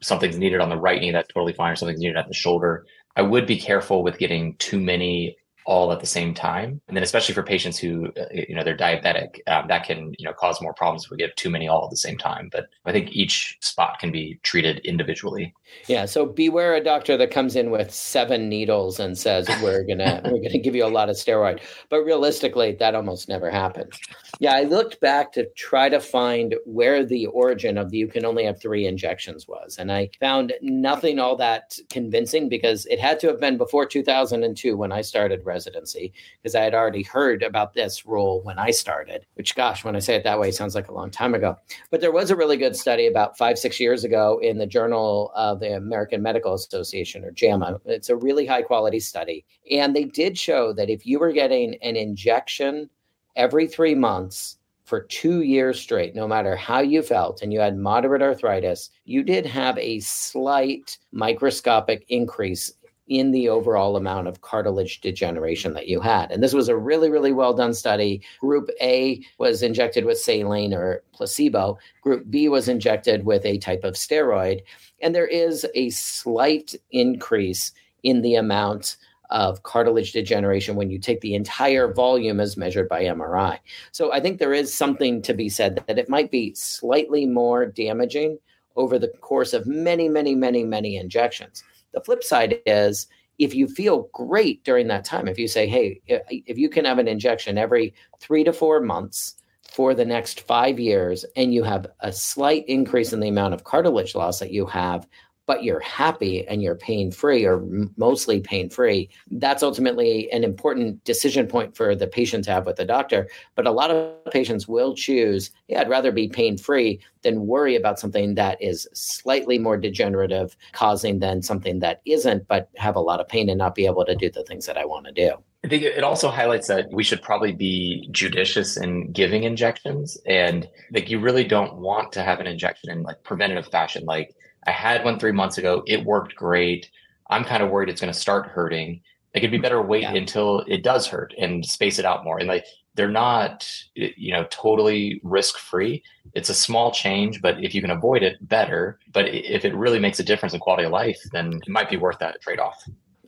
something's 0.00 0.38
needed 0.38 0.60
on 0.60 0.70
the 0.70 0.76
right 0.76 1.00
knee 1.00 1.12
that's 1.12 1.28
totally 1.28 1.52
fine 1.52 1.70
or 1.70 1.76
something's 1.76 2.00
needed 2.00 2.16
at 2.16 2.26
the 2.26 2.34
shoulder 2.34 2.86
i 3.16 3.22
would 3.22 3.46
be 3.46 3.58
careful 3.58 4.02
with 4.02 4.18
getting 4.18 4.56
too 4.56 4.80
many 4.80 5.36
all 5.66 5.92
at 5.92 6.00
the 6.00 6.06
same 6.06 6.32
time. 6.34 6.80
And 6.86 6.96
then 6.96 7.02
especially 7.02 7.34
for 7.34 7.42
patients 7.42 7.78
who, 7.78 8.12
uh, 8.16 8.26
you 8.32 8.54
know, 8.54 8.62
they're 8.62 8.76
diabetic, 8.76 9.40
um, 9.46 9.66
that 9.68 9.84
can, 9.84 10.14
you 10.18 10.24
know, 10.24 10.32
cause 10.32 10.60
more 10.62 10.74
problems 10.74 11.04
if 11.04 11.10
we 11.10 11.16
give 11.16 11.34
too 11.34 11.50
many 11.50 11.66
all 11.66 11.84
at 11.84 11.90
the 11.90 11.96
same 11.96 12.16
time. 12.16 12.48
But 12.52 12.66
I 12.84 12.92
think 12.92 13.12
each 13.12 13.56
spot 13.60 13.98
can 13.98 14.12
be 14.12 14.38
treated 14.42 14.78
individually. 14.84 15.54
Yeah. 15.88 16.04
So 16.04 16.26
beware 16.26 16.74
a 16.74 16.84
doctor 16.84 17.16
that 17.16 17.30
comes 17.30 17.56
in 17.56 17.70
with 17.70 17.92
seven 17.92 18.48
needles 18.48 19.00
and 19.00 19.18
says, 19.18 19.48
we're 19.62 19.82
going 19.84 19.98
to, 19.98 20.20
we're 20.24 20.30
going 20.38 20.50
to 20.50 20.58
give 20.58 20.76
you 20.76 20.84
a 20.84 20.88
lot 20.88 21.08
of 21.08 21.16
steroid. 21.16 21.60
But 21.88 22.04
realistically, 22.04 22.72
that 22.78 22.94
almost 22.94 23.28
never 23.28 23.50
happens. 23.50 23.98
Yeah. 24.38 24.54
I 24.54 24.62
looked 24.62 25.00
back 25.00 25.32
to 25.32 25.48
try 25.56 25.88
to 25.88 26.00
find 26.00 26.54
where 26.64 27.04
the 27.04 27.26
origin 27.26 27.76
of 27.76 27.90
the 27.90 28.04
you 28.04 28.10
can 28.10 28.26
only 28.26 28.44
have 28.44 28.60
three 28.60 28.86
injections 28.86 29.48
was. 29.48 29.78
And 29.78 29.90
I 29.90 30.10
found 30.20 30.52
nothing 30.60 31.18
all 31.18 31.36
that 31.36 31.78
convincing 31.88 32.48
because 32.50 32.84
it 32.86 33.00
had 33.00 33.18
to 33.20 33.28
have 33.28 33.40
been 33.40 33.56
before 33.56 33.86
2002 33.86 34.76
when 34.76 34.92
I 34.92 35.00
started 35.00 35.44
residency 35.54 36.12
because 36.42 36.54
I 36.54 36.62
had 36.62 36.74
already 36.74 37.02
heard 37.02 37.42
about 37.42 37.74
this 37.74 38.04
rule 38.04 38.42
when 38.42 38.58
I 38.58 38.70
started, 38.72 39.24
which, 39.34 39.54
gosh, 39.54 39.84
when 39.84 39.96
I 39.96 40.00
say 40.00 40.16
it 40.16 40.24
that 40.24 40.40
way, 40.40 40.50
sounds 40.50 40.74
like 40.74 40.88
a 40.88 40.94
long 40.94 41.10
time 41.10 41.34
ago. 41.34 41.56
But 41.90 42.00
there 42.00 42.12
was 42.12 42.30
a 42.30 42.36
really 42.36 42.56
good 42.56 42.76
study 42.76 43.06
about 43.06 43.38
five, 43.38 43.58
six 43.58 43.78
years 43.78 44.04
ago 44.04 44.40
in 44.42 44.58
the 44.58 44.66
Journal 44.66 45.32
of 45.34 45.60
the 45.60 45.76
American 45.76 46.22
Medical 46.22 46.54
Association 46.54 47.24
or 47.24 47.30
JAMA. 47.30 47.80
It's 47.86 48.10
a 48.10 48.16
really 48.16 48.46
high 48.46 48.62
quality 48.62 49.00
study. 49.00 49.44
And 49.70 49.94
they 49.94 50.04
did 50.04 50.36
show 50.36 50.72
that 50.74 50.90
if 50.90 51.06
you 51.06 51.18
were 51.18 51.32
getting 51.32 51.76
an 51.82 51.96
injection 51.96 52.90
every 53.36 53.66
three 53.66 53.94
months, 53.94 54.58
for 54.84 55.00
two 55.00 55.40
years 55.40 55.80
straight, 55.80 56.14
no 56.14 56.28
matter 56.28 56.54
how 56.54 56.80
you 56.80 57.02
felt, 57.02 57.40
and 57.40 57.52
you 57.52 57.60
had 57.60 57.78
moderate 57.78 58.20
arthritis, 58.20 58.90
you 59.06 59.22
did 59.22 59.46
have 59.46 59.78
a 59.78 59.98
slight 60.00 60.98
microscopic 61.10 62.04
increase 62.08 62.74
in 63.06 63.32
the 63.32 63.48
overall 63.48 63.96
amount 63.96 64.28
of 64.28 64.40
cartilage 64.40 65.00
degeneration 65.00 65.74
that 65.74 65.88
you 65.88 66.00
had. 66.00 66.30
And 66.30 66.42
this 66.42 66.54
was 66.54 66.68
a 66.68 66.76
really, 66.76 67.10
really 67.10 67.32
well 67.32 67.52
done 67.52 67.74
study. 67.74 68.22
Group 68.40 68.70
A 68.80 69.22
was 69.38 69.62
injected 69.62 70.04
with 70.04 70.18
saline 70.18 70.72
or 70.72 71.02
placebo, 71.12 71.78
Group 72.00 72.30
B 72.30 72.48
was 72.48 72.68
injected 72.68 73.26
with 73.26 73.44
a 73.44 73.58
type 73.58 73.84
of 73.84 73.94
steroid. 73.94 74.62
And 75.02 75.14
there 75.14 75.26
is 75.26 75.66
a 75.74 75.90
slight 75.90 76.74
increase 76.90 77.72
in 78.02 78.22
the 78.22 78.36
amount 78.36 78.96
of 79.30 79.62
cartilage 79.62 80.12
degeneration 80.12 80.76
when 80.76 80.90
you 80.90 80.98
take 80.98 81.20
the 81.20 81.34
entire 81.34 81.92
volume 81.92 82.40
as 82.40 82.56
measured 82.56 82.88
by 82.88 83.04
MRI. 83.04 83.58
So 83.90 84.12
I 84.12 84.20
think 84.20 84.38
there 84.38 84.52
is 84.52 84.72
something 84.72 85.22
to 85.22 85.34
be 85.34 85.48
said 85.48 85.82
that 85.86 85.98
it 85.98 86.08
might 86.08 86.30
be 86.30 86.54
slightly 86.54 87.26
more 87.26 87.66
damaging 87.66 88.38
over 88.76 88.98
the 88.98 89.08
course 89.08 89.52
of 89.52 89.66
many, 89.66 90.08
many, 90.08 90.34
many, 90.34 90.64
many 90.64 90.96
injections. 90.96 91.64
The 91.94 92.02
flip 92.02 92.22
side 92.22 92.60
is 92.66 93.06
if 93.38 93.54
you 93.54 93.66
feel 93.66 94.08
great 94.12 94.62
during 94.64 94.88
that 94.88 95.04
time, 95.04 95.28
if 95.28 95.38
you 95.38 95.48
say, 95.48 95.66
hey, 95.66 96.00
if 96.06 96.58
you 96.58 96.68
can 96.68 96.84
have 96.84 96.98
an 96.98 97.08
injection 97.08 97.56
every 97.58 97.94
three 98.20 98.44
to 98.44 98.52
four 98.52 98.80
months 98.80 99.36
for 99.72 99.94
the 99.94 100.04
next 100.04 100.40
five 100.42 100.78
years, 100.78 101.24
and 101.36 101.54
you 101.54 101.62
have 101.64 101.86
a 102.00 102.12
slight 102.12 102.64
increase 102.68 103.12
in 103.12 103.20
the 103.20 103.28
amount 103.28 103.54
of 103.54 103.64
cartilage 103.64 104.14
loss 104.14 104.38
that 104.38 104.52
you 104.52 104.66
have, 104.66 105.08
but 105.46 105.62
you're 105.62 105.80
happy 105.80 106.46
and 106.46 106.62
you're 106.62 106.74
pain 106.74 107.10
free 107.10 107.44
or 107.44 107.62
mostly 107.96 108.40
pain 108.40 108.70
free, 108.70 109.10
that's 109.30 109.62
ultimately 109.62 110.30
an 110.32 110.44
important 110.44 111.02
decision 111.04 111.46
point 111.46 111.76
for 111.76 111.94
the 111.94 112.06
patient 112.06 112.44
to 112.44 112.50
have 112.50 112.66
with 112.66 112.76
the 112.76 112.84
doctor. 112.84 113.28
But 113.54 113.66
a 113.66 113.70
lot 113.70 113.90
of 113.90 114.30
patients 114.30 114.66
will 114.66 114.94
choose, 114.94 115.50
yeah, 115.68 115.80
I'd 115.80 115.88
rather 115.90 116.12
be 116.12 116.28
pain 116.28 116.56
free 116.56 117.00
than 117.22 117.46
worry 117.46 117.76
about 117.76 117.98
something 117.98 118.34
that 118.34 118.60
is 118.62 118.88
slightly 118.94 119.58
more 119.58 119.76
degenerative, 119.76 120.56
causing 120.72 121.18
than 121.18 121.42
something 121.42 121.80
that 121.80 122.00
isn't, 122.04 122.48
but 122.48 122.70
have 122.76 122.96
a 122.96 123.00
lot 123.00 123.20
of 123.20 123.28
pain 123.28 123.48
and 123.48 123.58
not 123.58 123.74
be 123.74 123.86
able 123.86 124.04
to 124.04 124.14
do 124.14 124.30
the 124.30 124.44
things 124.44 124.66
that 124.66 124.78
I 124.78 124.84
want 124.84 125.06
to 125.06 125.12
do. 125.12 125.32
I 125.64 125.68
think 125.68 125.82
it 125.82 126.04
also 126.04 126.28
highlights 126.28 126.68
that 126.68 126.92
we 126.92 127.02
should 127.02 127.22
probably 127.22 127.52
be 127.52 128.06
judicious 128.10 128.76
in 128.76 129.12
giving 129.12 129.44
injections 129.44 130.18
and 130.26 130.68
like 130.92 131.08
you 131.08 131.18
really 131.18 131.44
don't 131.44 131.76
want 131.76 132.12
to 132.12 132.22
have 132.22 132.38
an 132.38 132.46
injection 132.46 132.90
in 132.90 133.02
like 133.02 133.22
preventative 133.22 133.68
fashion 133.68 134.04
like 134.04 134.36
I 134.66 134.72
had 134.72 135.04
one 135.04 135.18
three 135.18 135.32
months 135.32 135.58
ago. 135.58 135.82
It 135.86 136.04
worked 136.04 136.34
great. 136.34 136.90
I'm 137.30 137.44
kind 137.44 137.62
of 137.62 137.70
worried 137.70 137.88
it's 137.88 138.00
going 138.00 138.12
to 138.12 138.18
start 138.18 138.46
hurting. 138.46 139.00
It 139.34 139.40
could 139.40 139.50
be 139.50 139.58
better 139.58 139.82
wait 139.82 140.02
yeah. 140.02 140.14
until 140.14 140.60
it 140.60 140.82
does 140.82 141.06
hurt 141.06 141.34
and 141.38 141.64
space 141.64 141.98
it 141.98 142.04
out 142.04 142.24
more. 142.24 142.38
And 142.38 142.48
like 142.48 142.64
they're 142.94 143.08
not, 143.08 143.68
you 143.94 144.32
know, 144.32 144.46
totally 144.50 145.20
risk 145.24 145.58
free. 145.58 146.02
It's 146.34 146.48
a 146.48 146.54
small 146.54 146.92
change, 146.92 147.42
but 147.42 147.62
if 147.62 147.74
you 147.74 147.80
can 147.80 147.90
avoid 147.90 148.22
it, 148.22 148.36
better. 148.48 149.00
But 149.12 149.26
if 149.28 149.64
it 149.64 149.74
really 149.74 149.98
makes 149.98 150.20
a 150.20 150.24
difference 150.24 150.54
in 150.54 150.60
quality 150.60 150.84
of 150.84 150.92
life, 150.92 151.18
then 151.32 151.60
it 151.66 151.68
might 151.68 151.90
be 151.90 151.96
worth 151.96 152.18
that 152.20 152.40
trade 152.40 152.60
off. 152.60 152.84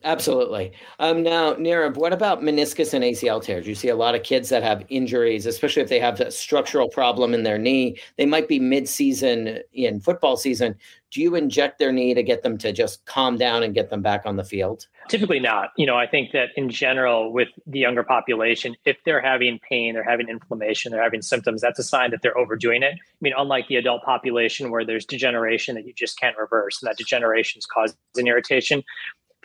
Absolutely. 0.06 0.70
Um, 1.00 1.24
now, 1.24 1.54
Nirav, 1.54 1.96
what 1.96 2.12
about 2.12 2.40
meniscus 2.40 2.94
and 2.94 3.02
ACL 3.02 3.42
tears? 3.42 3.66
You 3.66 3.74
see 3.74 3.88
a 3.88 3.96
lot 3.96 4.14
of 4.14 4.22
kids 4.22 4.50
that 4.50 4.62
have 4.62 4.84
injuries, 4.88 5.46
especially 5.46 5.82
if 5.82 5.88
they 5.88 5.98
have 5.98 6.20
a 6.20 6.30
structural 6.30 6.88
problem 6.88 7.34
in 7.34 7.42
their 7.42 7.58
knee. 7.58 7.98
They 8.16 8.24
might 8.24 8.46
be 8.46 8.60
mid-season 8.60 9.58
in 9.72 9.98
football 9.98 10.36
season. 10.36 10.76
Do 11.10 11.20
you 11.20 11.34
inject 11.34 11.80
their 11.80 11.90
knee 11.90 12.14
to 12.14 12.22
get 12.22 12.44
them 12.44 12.56
to 12.58 12.72
just 12.72 13.04
calm 13.06 13.36
down 13.36 13.64
and 13.64 13.74
get 13.74 13.90
them 13.90 14.00
back 14.00 14.22
on 14.24 14.36
the 14.36 14.44
field? 14.44 14.86
Typically 15.08 15.40
not. 15.40 15.70
You 15.76 15.86
know, 15.86 15.96
I 15.96 16.06
think 16.06 16.30
that 16.30 16.50
in 16.54 16.70
general, 16.70 17.32
with 17.32 17.48
the 17.66 17.80
younger 17.80 18.04
population, 18.04 18.76
if 18.84 18.98
they're 19.04 19.20
having 19.20 19.58
pain, 19.68 19.94
they're 19.94 20.08
having 20.08 20.28
inflammation, 20.28 20.92
they're 20.92 21.02
having 21.02 21.22
symptoms, 21.22 21.60
that's 21.60 21.80
a 21.80 21.84
sign 21.84 22.12
that 22.12 22.22
they're 22.22 22.38
overdoing 22.38 22.84
it. 22.84 22.94
I 22.94 23.20
mean, 23.20 23.32
unlike 23.36 23.66
the 23.66 23.74
adult 23.74 24.04
population 24.04 24.70
where 24.70 24.84
there's 24.84 25.04
degeneration 25.04 25.74
that 25.74 25.84
you 25.84 25.92
just 25.92 26.20
can't 26.20 26.36
reverse, 26.38 26.80
and 26.80 26.88
that 26.88 26.96
degeneration 26.96 27.58
is 27.58 27.66
causing 27.66 27.96
irritation, 28.26 28.84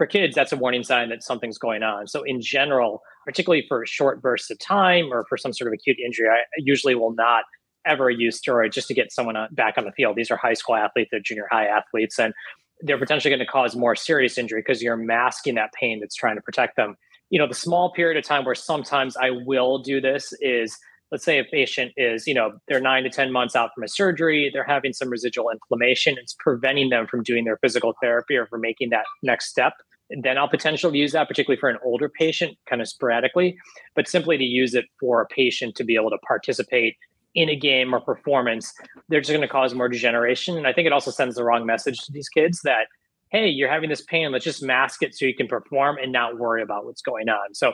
for 0.01 0.08
kids, 0.08 0.34
that's 0.34 0.51
a 0.51 0.58
warning 0.58 0.84
sign 0.84 1.10
that 1.10 1.22
something's 1.22 1.60
going 1.60 1.84
on. 1.84 2.08
So, 2.08 2.24
in 2.24 2.41
general, 2.41 3.03
particularly 3.24 3.65
for 3.67 3.86
short 3.86 4.20
bursts 4.20 4.50
of 4.50 4.58
time 4.58 5.13
or 5.13 5.27
for 5.29 5.38
some 5.38 5.53
sort 5.53 5.67
of 5.67 5.74
acute 5.74 6.00
injury, 6.03 6.27
I 6.27 6.39
usually 6.58 6.96
will 6.96 7.13
not 7.13 7.43
ever 7.86 8.10
use 8.10 8.41
steroids 8.41 8.74
just 8.74 8.88
to 8.88 8.96
get 8.96 9.12
someone 9.12 9.36
back 9.51 9.77
on 9.77 9.86
the 9.86 9.91
field. 9.91 10.15
These 10.15 10.31
are 10.31 10.38
high 10.38 10.55
school 10.55 10.75
athletes, 10.75 11.10
they're 11.12 11.20
junior 11.20 11.48
high 11.51 11.67
athletes, 11.67 12.17
and 12.17 12.34
they're 12.79 12.98
potentially 12.98 13.29
going 13.29 13.46
to 13.46 13.51
cause 13.51 13.75
more 13.75 13.96
serious 13.96 14.39
injury 14.39 14.62
because 14.65 14.81
you're 14.81 14.98
masking 14.98 15.53
that 15.53 15.72
pain 15.74 16.00
that's 16.00 16.15
trying 16.15 16.36
to 16.36 16.41
protect 16.41 16.77
them. 16.77 16.96
You 17.29 17.38
know, 17.38 17.48
the 17.48 17.53
small 17.53 17.93
period 17.93 18.17
of 18.17 18.24
time 18.24 18.43
where 18.43 18.55
sometimes 18.55 19.15
I 19.15 19.29
will 19.29 19.84
do 19.84 20.01
this 20.01 20.34
is 20.41 20.79
let's 21.12 21.25
say 21.25 21.39
a 21.39 21.44
patient 21.44 21.91
is, 21.98 22.25
you 22.25 22.34
know, 22.34 22.53
they're 22.68 22.80
nine 22.80 23.03
to 23.03 23.10
10 23.10 23.32
months 23.32 23.56
out 23.56 23.72
from 23.75 23.84
a 23.84 23.88
surgery, 23.88 24.50
they're 24.53 24.63
having 24.63 24.94
some 24.94 25.10
residual 25.10 25.50
inflammation, 25.50 26.15
it's 26.18 26.36
preventing 26.39 26.89
them 26.89 27.08
from 27.08 27.22
doing 27.24 27.46
their 27.46 27.58
physical 27.58 27.94
therapy 28.01 28.36
or 28.36 28.46
from 28.48 28.62
making 28.62 28.89
that 28.89 29.06
next 29.22 29.50
step 29.50 29.74
then 30.20 30.38
I'll 30.38 30.48
potentially 30.48 30.98
use 30.98 31.13
that, 31.13 31.27
particularly 31.27 31.60
for 31.60 31.70
an 31.70 31.77
older 31.84 32.10
patient, 32.10 32.58
kind 32.68 32.82
of 32.82 32.88
sporadically, 32.88 33.58
but 33.96 34.08
simply 34.08 34.38
to 34.38 34.44
use 34.44 34.74
it 34.74 34.86
for 35.00 35.22
a 35.22 35.27
patient 35.27 35.75
to 35.75 35.84
be 35.84 35.96
able 35.96 36.10
to 36.10 36.18
participate 36.27 36.96
in 37.34 37.50
a 37.50 37.56
game 37.56 37.96
or 37.96 38.01
performance, 38.01 38.74
they're 39.08 39.22
just 39.22 39.32
going 39.32 39.41
to 39.41 39.48
cause 39.48 39.74
more 39.74 39.88
degeneration. 39.88 40.58
And 40.58 40.68
I 40.68 40.74
think 40.74 40.86
it 40.86 40.91
also 40.91 41.12
sends 41.12 41.36
the 41.36 41.46
wrong 41.46 41.65
message 41.65 42.00
to 42.06 42.12
these 42.12 42.27
kids 42.27 42.60
that, 42.63 42.88
hey, 43.32 43.48
you're 43.48 43.72
having 43.72 43.89
this 43.89 44.01
pain, 44.01 44.32
let's 44.32 44.44
just 44.44 44.62
mask 44.62 45.01
it 45.01 45.15
so 45.15 45.25
you 45.25 45.36
can 45.36 45.48
perform 45.48 45.98
and 45.98 46.12
not 46.12 46.38
worry 46.38 46.62
about 46.62 46.86
what's 46.86 47.01
going 47.01 47.30
on. 47.30 47.53
So 47.53 47.72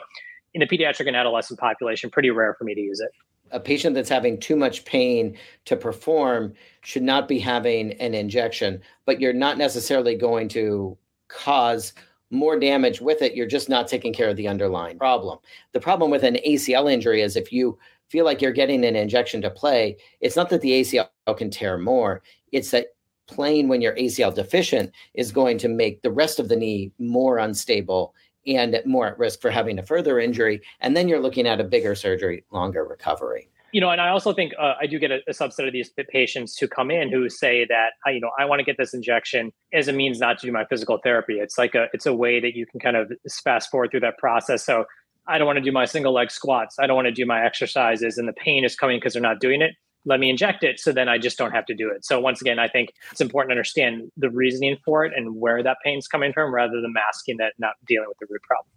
in 0.54 0.60
the 0.60 0.66
pediatric 0.66 1.08
and 1.08 1.16
adolescent 1.16 1.58
population, 1.58 2.08
pretty 2.08 2.30
rare 2.30 2.54
for 2.56 2.64
me 2.64 2.74
to 2.74 2.80
use 2.80 3.00
it. 3.00 3.10
A 3.50 3.60
patient 3.60 3.94
that's 3.94 4.08
having 4.08 4.38
too 4.38 4.56
much 4.56 4.84
pain 4.84 5.36
to 5.64 5.76
perform 5.76 6.54
should 6.82 7.02
not 7.02 7.28
be 7.28 7.38
having 7.38 7.92
an 7.94 8.14
injection, 8.14 8.80
but 9.06 9.20
you're 9.20 9.32
not 9.32 9.58
necessarily 9.58 10.14
going 10.14 10.48
to 10.48 10.96
cause 11.28 11.92
more 12.30 12.58
damage 12.58 13.00
with 13.00 13.22
it. 13.22 13.34
You're 13.34 13.46
just 13.46 13.68
not 13.68 13.88
taking 13.88 14.12
care 14.12 14.28
of 14.28 14.36
the 14.36 14.48
underlying 14.48 14.98
problem. 14.98 15.38
The 15.72 15.80
problem 15.80 16.10
with 16.10 16.24
an 16.24 16.38
ACL 16.46 16.92
injury 16.92 17.22
is 17.22 17.36
if 17.36 17.52
you 17.52 17.78
feel 18.08 18.24
like 18.24 18.40
you're 18.40 18.52
getting 18.52 18.84
an 18.84 18.96
injection 18.96 19.42
to 19.42 19.50
play, 19.50 19.96
it's 20.20 20.36
not 20.36 20.50
that 20.50 20.60
the 20.60 20.80
ACL 20.80 21.08
can 21.36 21.50
tear 21.50 21.78
more, 21.78 22.22
it's 22.52 22.70
that 22.70 22.88
playing 23.26 23.68
when 23.68 23.80
you're 23.80 23.96
ACL 23.96 24.34
deficient 24.34 24.90
is 25.14 25.32
going 25.32 25.58
to 25.58 25.68
make 25.68 26.02
the 26.02 26.10
rest 26.10 26.38
of 26.38 26.48
the 26.48 26.56
knee 26.56 26.90
more 26.98 27.38
unstable 27.38 28.14
and 28.56 28.80
more 28.84 29.06
at 29.06 29.18
risk 29.18 29.40
for 29.40 29.50
having 29.50 29.78
a 29.78 29.82
further 29.82 30.18
injury. 30.18 30.60
And 30.80 30.96
then 30.96 31.08
you're 31.08 31.20
looking 31.20 31.46
at 31.46 31.60
a 31.60 31.64
bigger 31.64 31.94
surgery, 31.94 32.44
longer 32.50 32.84
recovery 32.84 33.50
you 33.72 33.80
know, 33.80 33.90
and 33.90 34.00
I 34.00 34.08
also 34.08 34.32
think 34.32 34.54
uh, 34.58 34.74
I 34.80 34.86
do 34.86 34.98
get 34.98 35.10
a, 35.10 35.18
a, 35.28 35.32
subset 35.32 35.66
of 35.66 35.72
these 35.72 35.90
patients 36.10 36.56
who 36.56 36.66
come 36.68 36.90
in 36.90 37.10
who 37.10 37.28
say 37.28 37.66
that, 37.66 37.92
you 38.06 38.20
know, 38.20 38.30
I 38.38 38.44
want 38.46 38.60
to 38.60 38.64
get 38.64 38.78
this 38.78 38.94
injection 38.94 39.52
as 39.74 39.88
a 39.88 39.92
means 39.92 40.20
not 40.20 40.38
to 40.38 40.46
do 40.46 40.52
my 40.52 40.64
physical 40.64 40.98
therapy. 41.02 41.38
It's 41.38 41.58
like 41.58 41.74
a, 41.74 41.86
it's 41.92 42.06
a 42.06 42.14
way 42.14 42.40
that 42.40 42.54
you 42.56 42.64
can 42.66 42.80
kind 42.80 42.96
of 42.96 43.12
fast 43.44 43.70
forward 43.70 43.90
through 43.90 44.00
that 44.00 44.16
process. 44.18 44.64
So 44.64 44.84
I 45.26 45.36
don't 45.36 45.46
want 45.46 45.58
to 45.58 45.62
do 45.62 45.72
my 45.72 45.84
single 45.84 46.14
leg 46.14 46.30
squats. 46.30 46.76
I 46.78 46.86
don't 46.86 46.96
want 46.96 47.06
to 47.06 47.12
do 47.12 47.26
my 47.26 47.44
exercises, 47.44 48.16
and 48.16 48.26
the 48.26 48.32
pain 48.32 48.64
is 48.64 48.74
coming 48.74 48.96
because 48.96 49.12
they're 49.12 49.22
not 49.22 49.40
doing 49.40 49.60
it. 49.60 49.74
Let 50.08 50.20
me 50.20 50.30
inject 50.30 50.64
it, 50.64 50.80
so 50.80 50.90
then 50.90 51.08
I 51.08 51.18
just 51.18 51.36
don't 51.36 51.52
have 51.52 51.66
to 51.66 51.74
do 51.74 51.90
it. 51.90 52.04
So 52.04 52.18
once 52.18 52.40
again, 52.40 52.58
I 52.58 52.66
think 52.66 52.94
it's 53.12 53.20
important 53.20 53.50
to 53.50 53.52
understand 53.52 54.10
the 54.16 54.30
reasoning 54.30 54.78
for 54.84 55.04
it 55.04 55.12
and 55.14 55.36
where 55.36 55.62
that 55.62 55.76
pain's 55.84 56.08
coming 56.08 56.32
from, 56.32 56.52
rather 56.52 56.80
than 56.80 56.92
masking 56.92 57.36
that, 57.36 57.52
not 57.58 57.74
dealing 57.86 58.08
with 58.08 58.18
the 58.18 58.26
root 58.30 58.42
problem. 58.42 58.72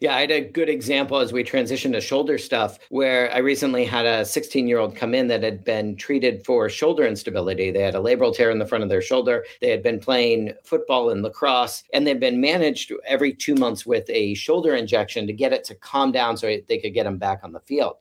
Yeah, 0.00 0.14
I 0.14 0.20
had 0.20 0.30
a 0.30 0.40
good 0.40 0.68
example 0.68 1.18
as 1.18 1.32
we 1.32 1.44
transitioned 1.44 1.92
to 1.92 2.00
shoulder 2.00 2.38
stuff 2.38 2.78
where 2.90 3.32
I 3.32 3.38
recently 3.38 3.84
had 3.84 4.06
a 4.06 4.24
16 4.24 4.68
year 4.68 4.78
old 4.78 4.94
come 4.94 5.14
in 5.14 5.28
that 5.28 5.42
had 5.42 5.64
been 5.64 5.96
treated 5.96 6.44
for 6.44 6.68
shoulder 6.68 7.06
instability. 7.06 7.70
They 7.70 7.82
had 7.82 7.94
a 7.94 8.00
labral 8.00 8.34
tear 8.34 8.50
in 8.50 8.58
the 8.58 8.66
front 8.66 8.84
of 8.84 8.90
their 8.90 9.02
shoulder. 9.02 9.44
They 9.60 9.70
had 9.70 9.82
been 9.82 9.98
playing 9.98 10.52
football 10.64 11.10
and 11.10 11.22
lacrosse, 11.22 11.82
and 11.92 12.06
they've 12.06 12.20
been 12.20 12.40
managed 12.40 12.92
every 13.06 13.32
two 13.32 13.54
months 13.54 13.86
with 13.86 14.08
a 14.10 14.34
shoulder 14.34 14.74
injection 14.74 15.26
to 15.26 15.32
get 15.32 15.52
it 15.52 15.64
to 15.64 15.74
calm 15.74 16.12
down 16.12 16.36
so 16.36 16.56
they 16.68 16.78
could 16.78 16.94
get 16.94 17.04
them 17.04 17.18
back 17.18 17.40
on 17.42 17.52
the 17.52 17.60
field. 17.60 17.96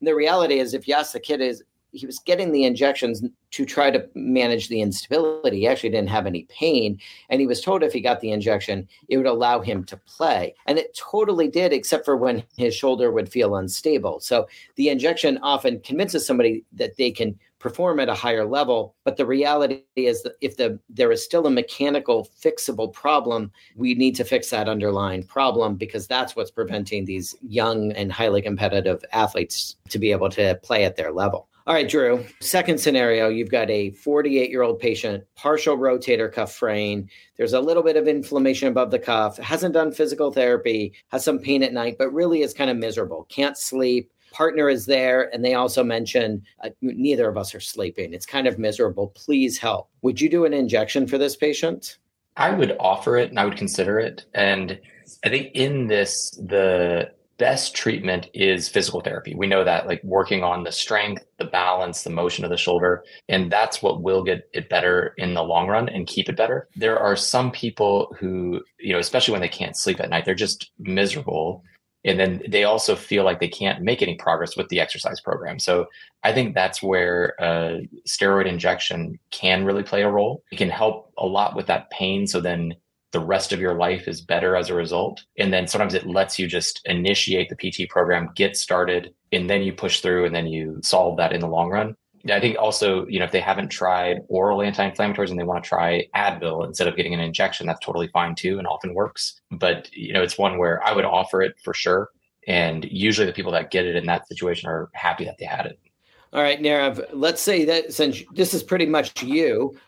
And 0.00 0.06
the 0.06 0.14
reality 0.14 0.60
is, 0.60 0.74
if 0.74 0.86
you 0.86 0.94
ask 0.94 1.12
the 1.12 1.20
kid, 1.20 1.40
is 1.40 1.62
he 1.92 2.06
was 2.06 2.18
getting 2.18 2.52
the 2.52 2.64
injections 2.64 3.22
to 3.50 3.64
try 3.64 3.90
to 3.90 4.06
manage 4.14 4.68
the 4.68 4.80
instability. 4.80 5.60
He 5.60 5.66
actually 5.66 5.90
didn't 5.90 6.10
have 6.10 6.26
any 6.26 6.44
pain. 6.44 6.98
And 7.30 7.40
he 7.40 7.46
was 7.46 7.60
told 7.60 7.82
if 7.82 7.92
he 7.92 8.00
got 8.00 8.20
the 8.20 8.32
injection, 8.32 8.88
it 9.08 9.16
would 9.16 9.26
allow 9.26 9.60
him 9.60 9.84
to 9.84 9.96
play. 9.96 10.54
And 10.66 10.78
it 10.78 10.96
totally 10.96 11.48
did, 11.48 11.72
except 11.72 12.04
for 12.04 12.16
when 12.16 12.44
his 12.56 12.74
shoulder 12.74 13.10
would 13.10 13.30
feel 13.30 13.56
unstable. 13.56 14.20
So 14.20 14.46
the 14.76 14.90
injection 14.90 15.38
often 15.42 15.80
convinces 15.80 16.26
somebody 16.26 16.64
that 16.72 16.96
they 16.96 17.10
can 17.10 17.38
perform 17.58 17.98
at 18.00 18.08
a 18.08 18.14
higher 18.14 18.46
level. 18.46 18.94
But 19.04 19.16
the 19.16 19.26
reality 19.26 19.82
is 19.96 20.22
that 20.22 20.34
if 20.40 20.56
the 20.56 20.78
there 20.88 21.10
is 21.10 21.24
still 21.24 21.46
a 21.46 21.50
mechanical 21.50 22.28
fixable 22.40 22.92
problem, 22.92 23.50
we 23.76 23.94
need 23.94 24.14
to 24.16 24.24
fix 24.24 24.50
that 24.50 24.68
underlying 24.68 25.24
problem 25.24 25.74
because 25.76 26.06
that's 26.06 26.36
what's 26.36 26.50
preventing 26.50 27.04
these 27.04 27.34
young 27.42 27.92
and 27.92 28.12
highly 28.12 28.42
competitive 28.42 29.04
athletes 29.12 29.76
to 29.88 29.98
be 29.98 30.12
able 30.12 30.30
to 30.30 30.58
play 30.62 30.84
at 30.84 30.96
their 30.96 31.12
level. 31.12 31.48
All 31.68 31.74
right, 31.74 31.86
Drew. 31.86 32.24
Second 32.40 32.80
scenario 32.80 33.28
you've 33.28 33.50
got 33.50 33.68
a 33.68 33.90
48 33.90 34.48
year 34.48 34.62
old 34.62 34.78
patient, 34.78 35.22
partial 35.34 35.76
rotator 35.76 36.32
cuff 36.32 36.54
fraying. 36.54 37.10
There's 37.36 37.52
a 37.52 37.60
little 37.60 37.82
bit 37.82 37.98
of 37.98 38.08
inflammation 38.08 38.68
above 38.68 38.90
the 38.90 38.98
cuff, 38.98 39.36
hasn't 39.36 39.74
done 39.74 39.92
physical 39.92 40.32
therapy, 40.32 40.94
has 41.08 41.26
some 41.26 41.38
pain 41.38 41.62
at 41.62 41.74
night, 41.74 41.96
but 41.98 42.10
really 42.10 42.40
is 42.40 42.54
kind 42.54 42.70
of 42.70 42.78
miserable, 42.78 43.26
can't 43.28 43.58
sleep. 43.58 44.10
Partner 44.32 44.70
is 44.70 44.86
there, 44.86 45.28
and 45.34 45.44
they 45.44 45.52
also 45.52 45.84
mention 45.84 46.42
uh, 46.64 46.70
neither 46.80 47.28
of 47.28 47.36
us 47.36 47.54
are 47.54 47.60
sleeping. 47.60 48.14
It's 48.14 48.24
kind 48.24 48.46
of 48.46 48.58
miserable. 48.58 49.08
Please 49.08 49.58
help. 49.58 49.90
Would 50.00 50.22
you 50.22 50.30
do 50.30 50.46
an 50.46 50.54
injection 50.54 51.06
for 51.06 51.18
this 51.18 51.36
patient? 51.36 51.98
I 52.38 52.50
would 52.50 52.78
offer 52.80 53.18
it 53.18 53.28
and 53.28 53.38
I 53.38 53.44
would 53.44 53.58
consider 53.58 53.98
it. 53.98 54.24
And 54.32 54.80
I 55.22 55.28
think 55.28 55.50
in 55.54 55.88
this, 55.88 56.30
the 56.30 57.10
best 57.38 57.74
treatment 57.74 58.28
is 58.34 58.68
physical 58.68 59.00
therapy. 59.00 59.34
We 59.36 59.46
know 59.46 59.64
that 59.64 59.86
like 59.86 60.02
working 60.02 60.42
on 60.42 60.64
the 60.64 60.72
strength, 60.72 61.24
the 61.38 61.44
balance, 61.44 62.02
the 62.02 62.10
motion 62.10 62.44
of 62.44 62.50
the 62.50 62.56
shoulder, 62.56 63.04
and 63.28 63.50
that's 63.50 63.80
what 63.82 64.02
will 64.02 64.24
get 64.24 64.48
it 64.52 64.68
better 64.68 65.14
in 65.16 65.34
the 65.34 65.42
long 65.42 65.68
run 65.68 65.88
and 65.88 66.06
keep 66.06 66.28
it 66.28 66.36
better. 66.36 66.68
There 66.76 66.98
are 66.98 67.16
some 67.16 67.50
people 67.50 68.14
who, 68.18 68.60
you 68.78 68.92
know, 68.92 68.98
especially 68.98 69.32
when 69.32 69.40
they 69.40 69.48
can't 69.48 69.76
sleep 69.76 70.00
at 70.00 70.10
night, 70.10 70.24
they're 70.24 70.34
just 70.34 70.70
miserable. 70.78 71.62
And 72.04 72.18
then 72.18 72.42
they 72.48 72.64
also 72.64 72.94
feel 72.94 73.24
like 73.24 73.40
they 73.40 73.48
can't 73.48 73.82
make 73.82 74.02
any 74.02 74.16
progress 74.16 74.56
with 74.56 74.68
the 74.68 74.80
exercise 74.80 75.20
program. 75.20 75.58
So 75.58 75.86
I 76.22 76.32
think 76.32 76.54
that's 76.54 76.82
where 76.82 77.34
uh, 77.40 77.78
steroid 78.08 78.46
injection 78.46 79.18
can 79.30 79.64
really 79.64 79.82
play 79.82 80.02
a 80.02 80.10
role. 80.10 80.42
It 80.50 80.56
can 80.56 80.70
help 80.70 81.12
a 81.18 81.26
lot 81.26 81.54
with 81.54 81.66
that 81.66 81.90
pain. 81.90 82.26
So 82.26 82.40
then 82.40 82.74
the 83.12 83.20
rest 83.20 83.52
of 83.52 83.60
your 83.60 83.74
life 83.74 84.06
is 84.06 84.20
better 84.20 84.56
as 84.56 84.70
a 84.70 84.74
result. 84.74 85.24
And 85.38 85.52
then 85.52 85.66
sometimes 85.66 85.94
it 85.94 86.06
lets 86.06 86.38
you 86.38 86.46
just 86.46 86.80
initiate 86.84 87.48
the 87.48 87.56
PT 87.56 87.88
program, 87.88 88.30
get 88.34 88.56
started, 88.56 89.14
and 89.32 89.48
then 89.48 89.62
you 89.62 89.72
push 89.72 90.00
through 90.00 90.26
and 90.26 90.34
then 90.34 90.46
you 90.46 90.78
solve 90.82 91.16
that 91.16 91.32
in 91.32 91.40
the 91.40 91.48
long 91.48 91.70
run. 91.70 91.96
I 92.30 92.40
think 92.40 92.58
also, 92.58 93.06
you 93.06 93.18
know, 93.18 93.24
if 93.24 93.32
they 93.32 93.40
haven't 93.40 93.68
tried 93.68 94.18
oral 94.28 94.60
anti-inflammatories 94.60 95.30
and 95.30 95.38
they 95.38 95.44
want 95.44 95.62
to 95.62 95.68
try 95.68 96.06
Advil 96.14 96.66
instead 96.66 96.88
of 96.88 96.96
getting 96.96 97.14
an 97.14 97.20
injection, 97.20 97.66
that's 97.66 97.84
totally 97.84 98.08
fine 98.08 98.34
too 98.34 98.58
and 98.58 98.66
often 98.66 98.92
works. 98.92 99.40
But, 99.50 99.88
you 99.92 100.12
know, 100.12 100.22
it's 100.22 100.36
one 100.36 100.58
where 100.58 100.84
I 100.84 100.92
would 100.92 101.04
offer 101.04 101.42
it 101.42 101.54
for 101.62 101.72
sure. 101.72 102.10
And 102.46 102.84
usually 102.90 103.26
the 103.26 103.32
people 103.32 103.52
that 103.52 103.70
get 103.70 103.86
it 103.86 103.96
in 103.96 104.06
that 104.06 104.26
situation 104.26 104.68
are 104.68 104.90
happy 104.94 105.24
that 105.24 105.36
they 105.38 105.44
had 105.44 105.66
it. 105.66 105.78
All 106.32 106.42
right, 106.42 106.60
Nirav, 106.60 107.06
let's 107.12 107.40
say 107.40 107.64
that 107.64 107.94
since 107.94 108.22
this 108.34 108.52
is 108.52 108.62
pretty 108.62 108.86
much 108.86 109.22
you, 109.22 109.78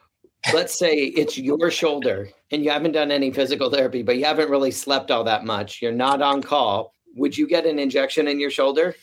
let's 0.53 0.79
say 0.79 0.95
it's 0.95 1.39
your 1.39 1.71
shoulder 1.71 2.29
and 2.51 2.65
you 2.65 2.71
haven't 2.71 2.93
done 2.93 3.11
any 3.11 3.31
physical 3.31 3.71
therapy, 3.71 4.03
but 4.03 4.17
you 4.17 4.25
haven't 4.25 4.51
really 4.51 4.71
slept 4.71 5.11
all 5.11 5.25
that 5.25 5.45
much. 5.45 5.83
You're 5.83 5.93
not 5.93 6.23
on 6.23 6.43
call. 6.43 6.95
Would 7.17 7.37
you 7.37 7.47
get 7.47 7.67
an 7.67 7.79
injection 7.79 8.29
in 8.29 8.41
your 8.41 8.51
shoulder? 8.51 8.95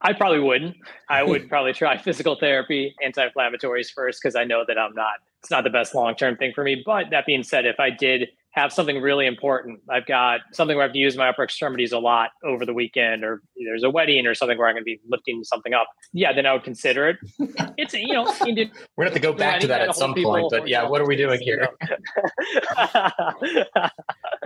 I 0.00 0.12
probably 0.12 0.40
wouldn't. 0.40 0.76
I 1.08 1.22
would 1.22 1.48
probably 1.48 1.72
try 1.72 1.96
physical 1.96 2.36
therapy, 2.38 2.94
anti-inflammatories 3.02 3.90
first, 3.92 4.20
because 4.22 4.36
I 4.36 4.44
know 4.44 4.64
that 4.66 4.78
I'm 4.78 4.94
not. 4.94 5.14
It's 5.40 5.50
not 5.50 5.64
the 5.64 5.70
best 5.70 5.94
long-term 5.94 6.36
thing 6.36 6.52
for 6.54 6.64
me. 6.64 6.82
But 6.84 7.10
that 7.10 7.26
being 7.26 7.42
said, 7.42 7.66
if 7.66 7.78
I 7.78 7.90
did 7.90 8.28
have 8.54 8.72
something 8.72 9.00
really 9.00 9.26
important. 9.26 9.80
I've 9.90 10.06
got 10.06 10.40
something 10.52 10.76
where 10.76 10.84
I 10.84 10.86
have 10.86 10.92
to 10.92 10.98
use 10.98 11.16
my 11.16 11.28
upper 11.28 11.42
extremities 11.42 11.90
a 11.90 11.98
lot 11.98 12.30
over 12.44 12.64
the 12.64 12.72
weekend, 12.72 13.24
or 13.24 13.42
there's 13.56 13.82
a 13.82 13.90
wedding 13.90 14.28
or 14.28 14.34
something 14.34 14.56
where 14.56 14.68
I'm 14.68 14.74
going 14.74 14.82
to 14.82 14.84
be 14.84 15.00
lifting 15.08 15.42
something 15.42 15.74
up. 15.74 15.88
Yeah, 16.12 16.32
then 16.32 16.46
I 16.46 16.52
would 16.52 16.62
consider 16.62 17.08
it. 17.08 17.18
It's 17.76 17.92
you 17.92 18.12
know, 18.12 18.22
we're 18.24 18.36
going 18.54 18.56
to 18.56 18.70
have 19.02 19.14
to 19.14 19.18
go 19.18 19.32
back 19.32 19.58
to 19.60 19.66
that 19.66 19.80
at 19.80 19.96
some 19.96 20.14
point. 20.14 20.46
But 20.50 20.68
yeah, 20.68 20.86
what 20.88 21.00
are 21.00 21.06
we 21.06 21.16
doing 21.16 21.40
here? 21.40 21.66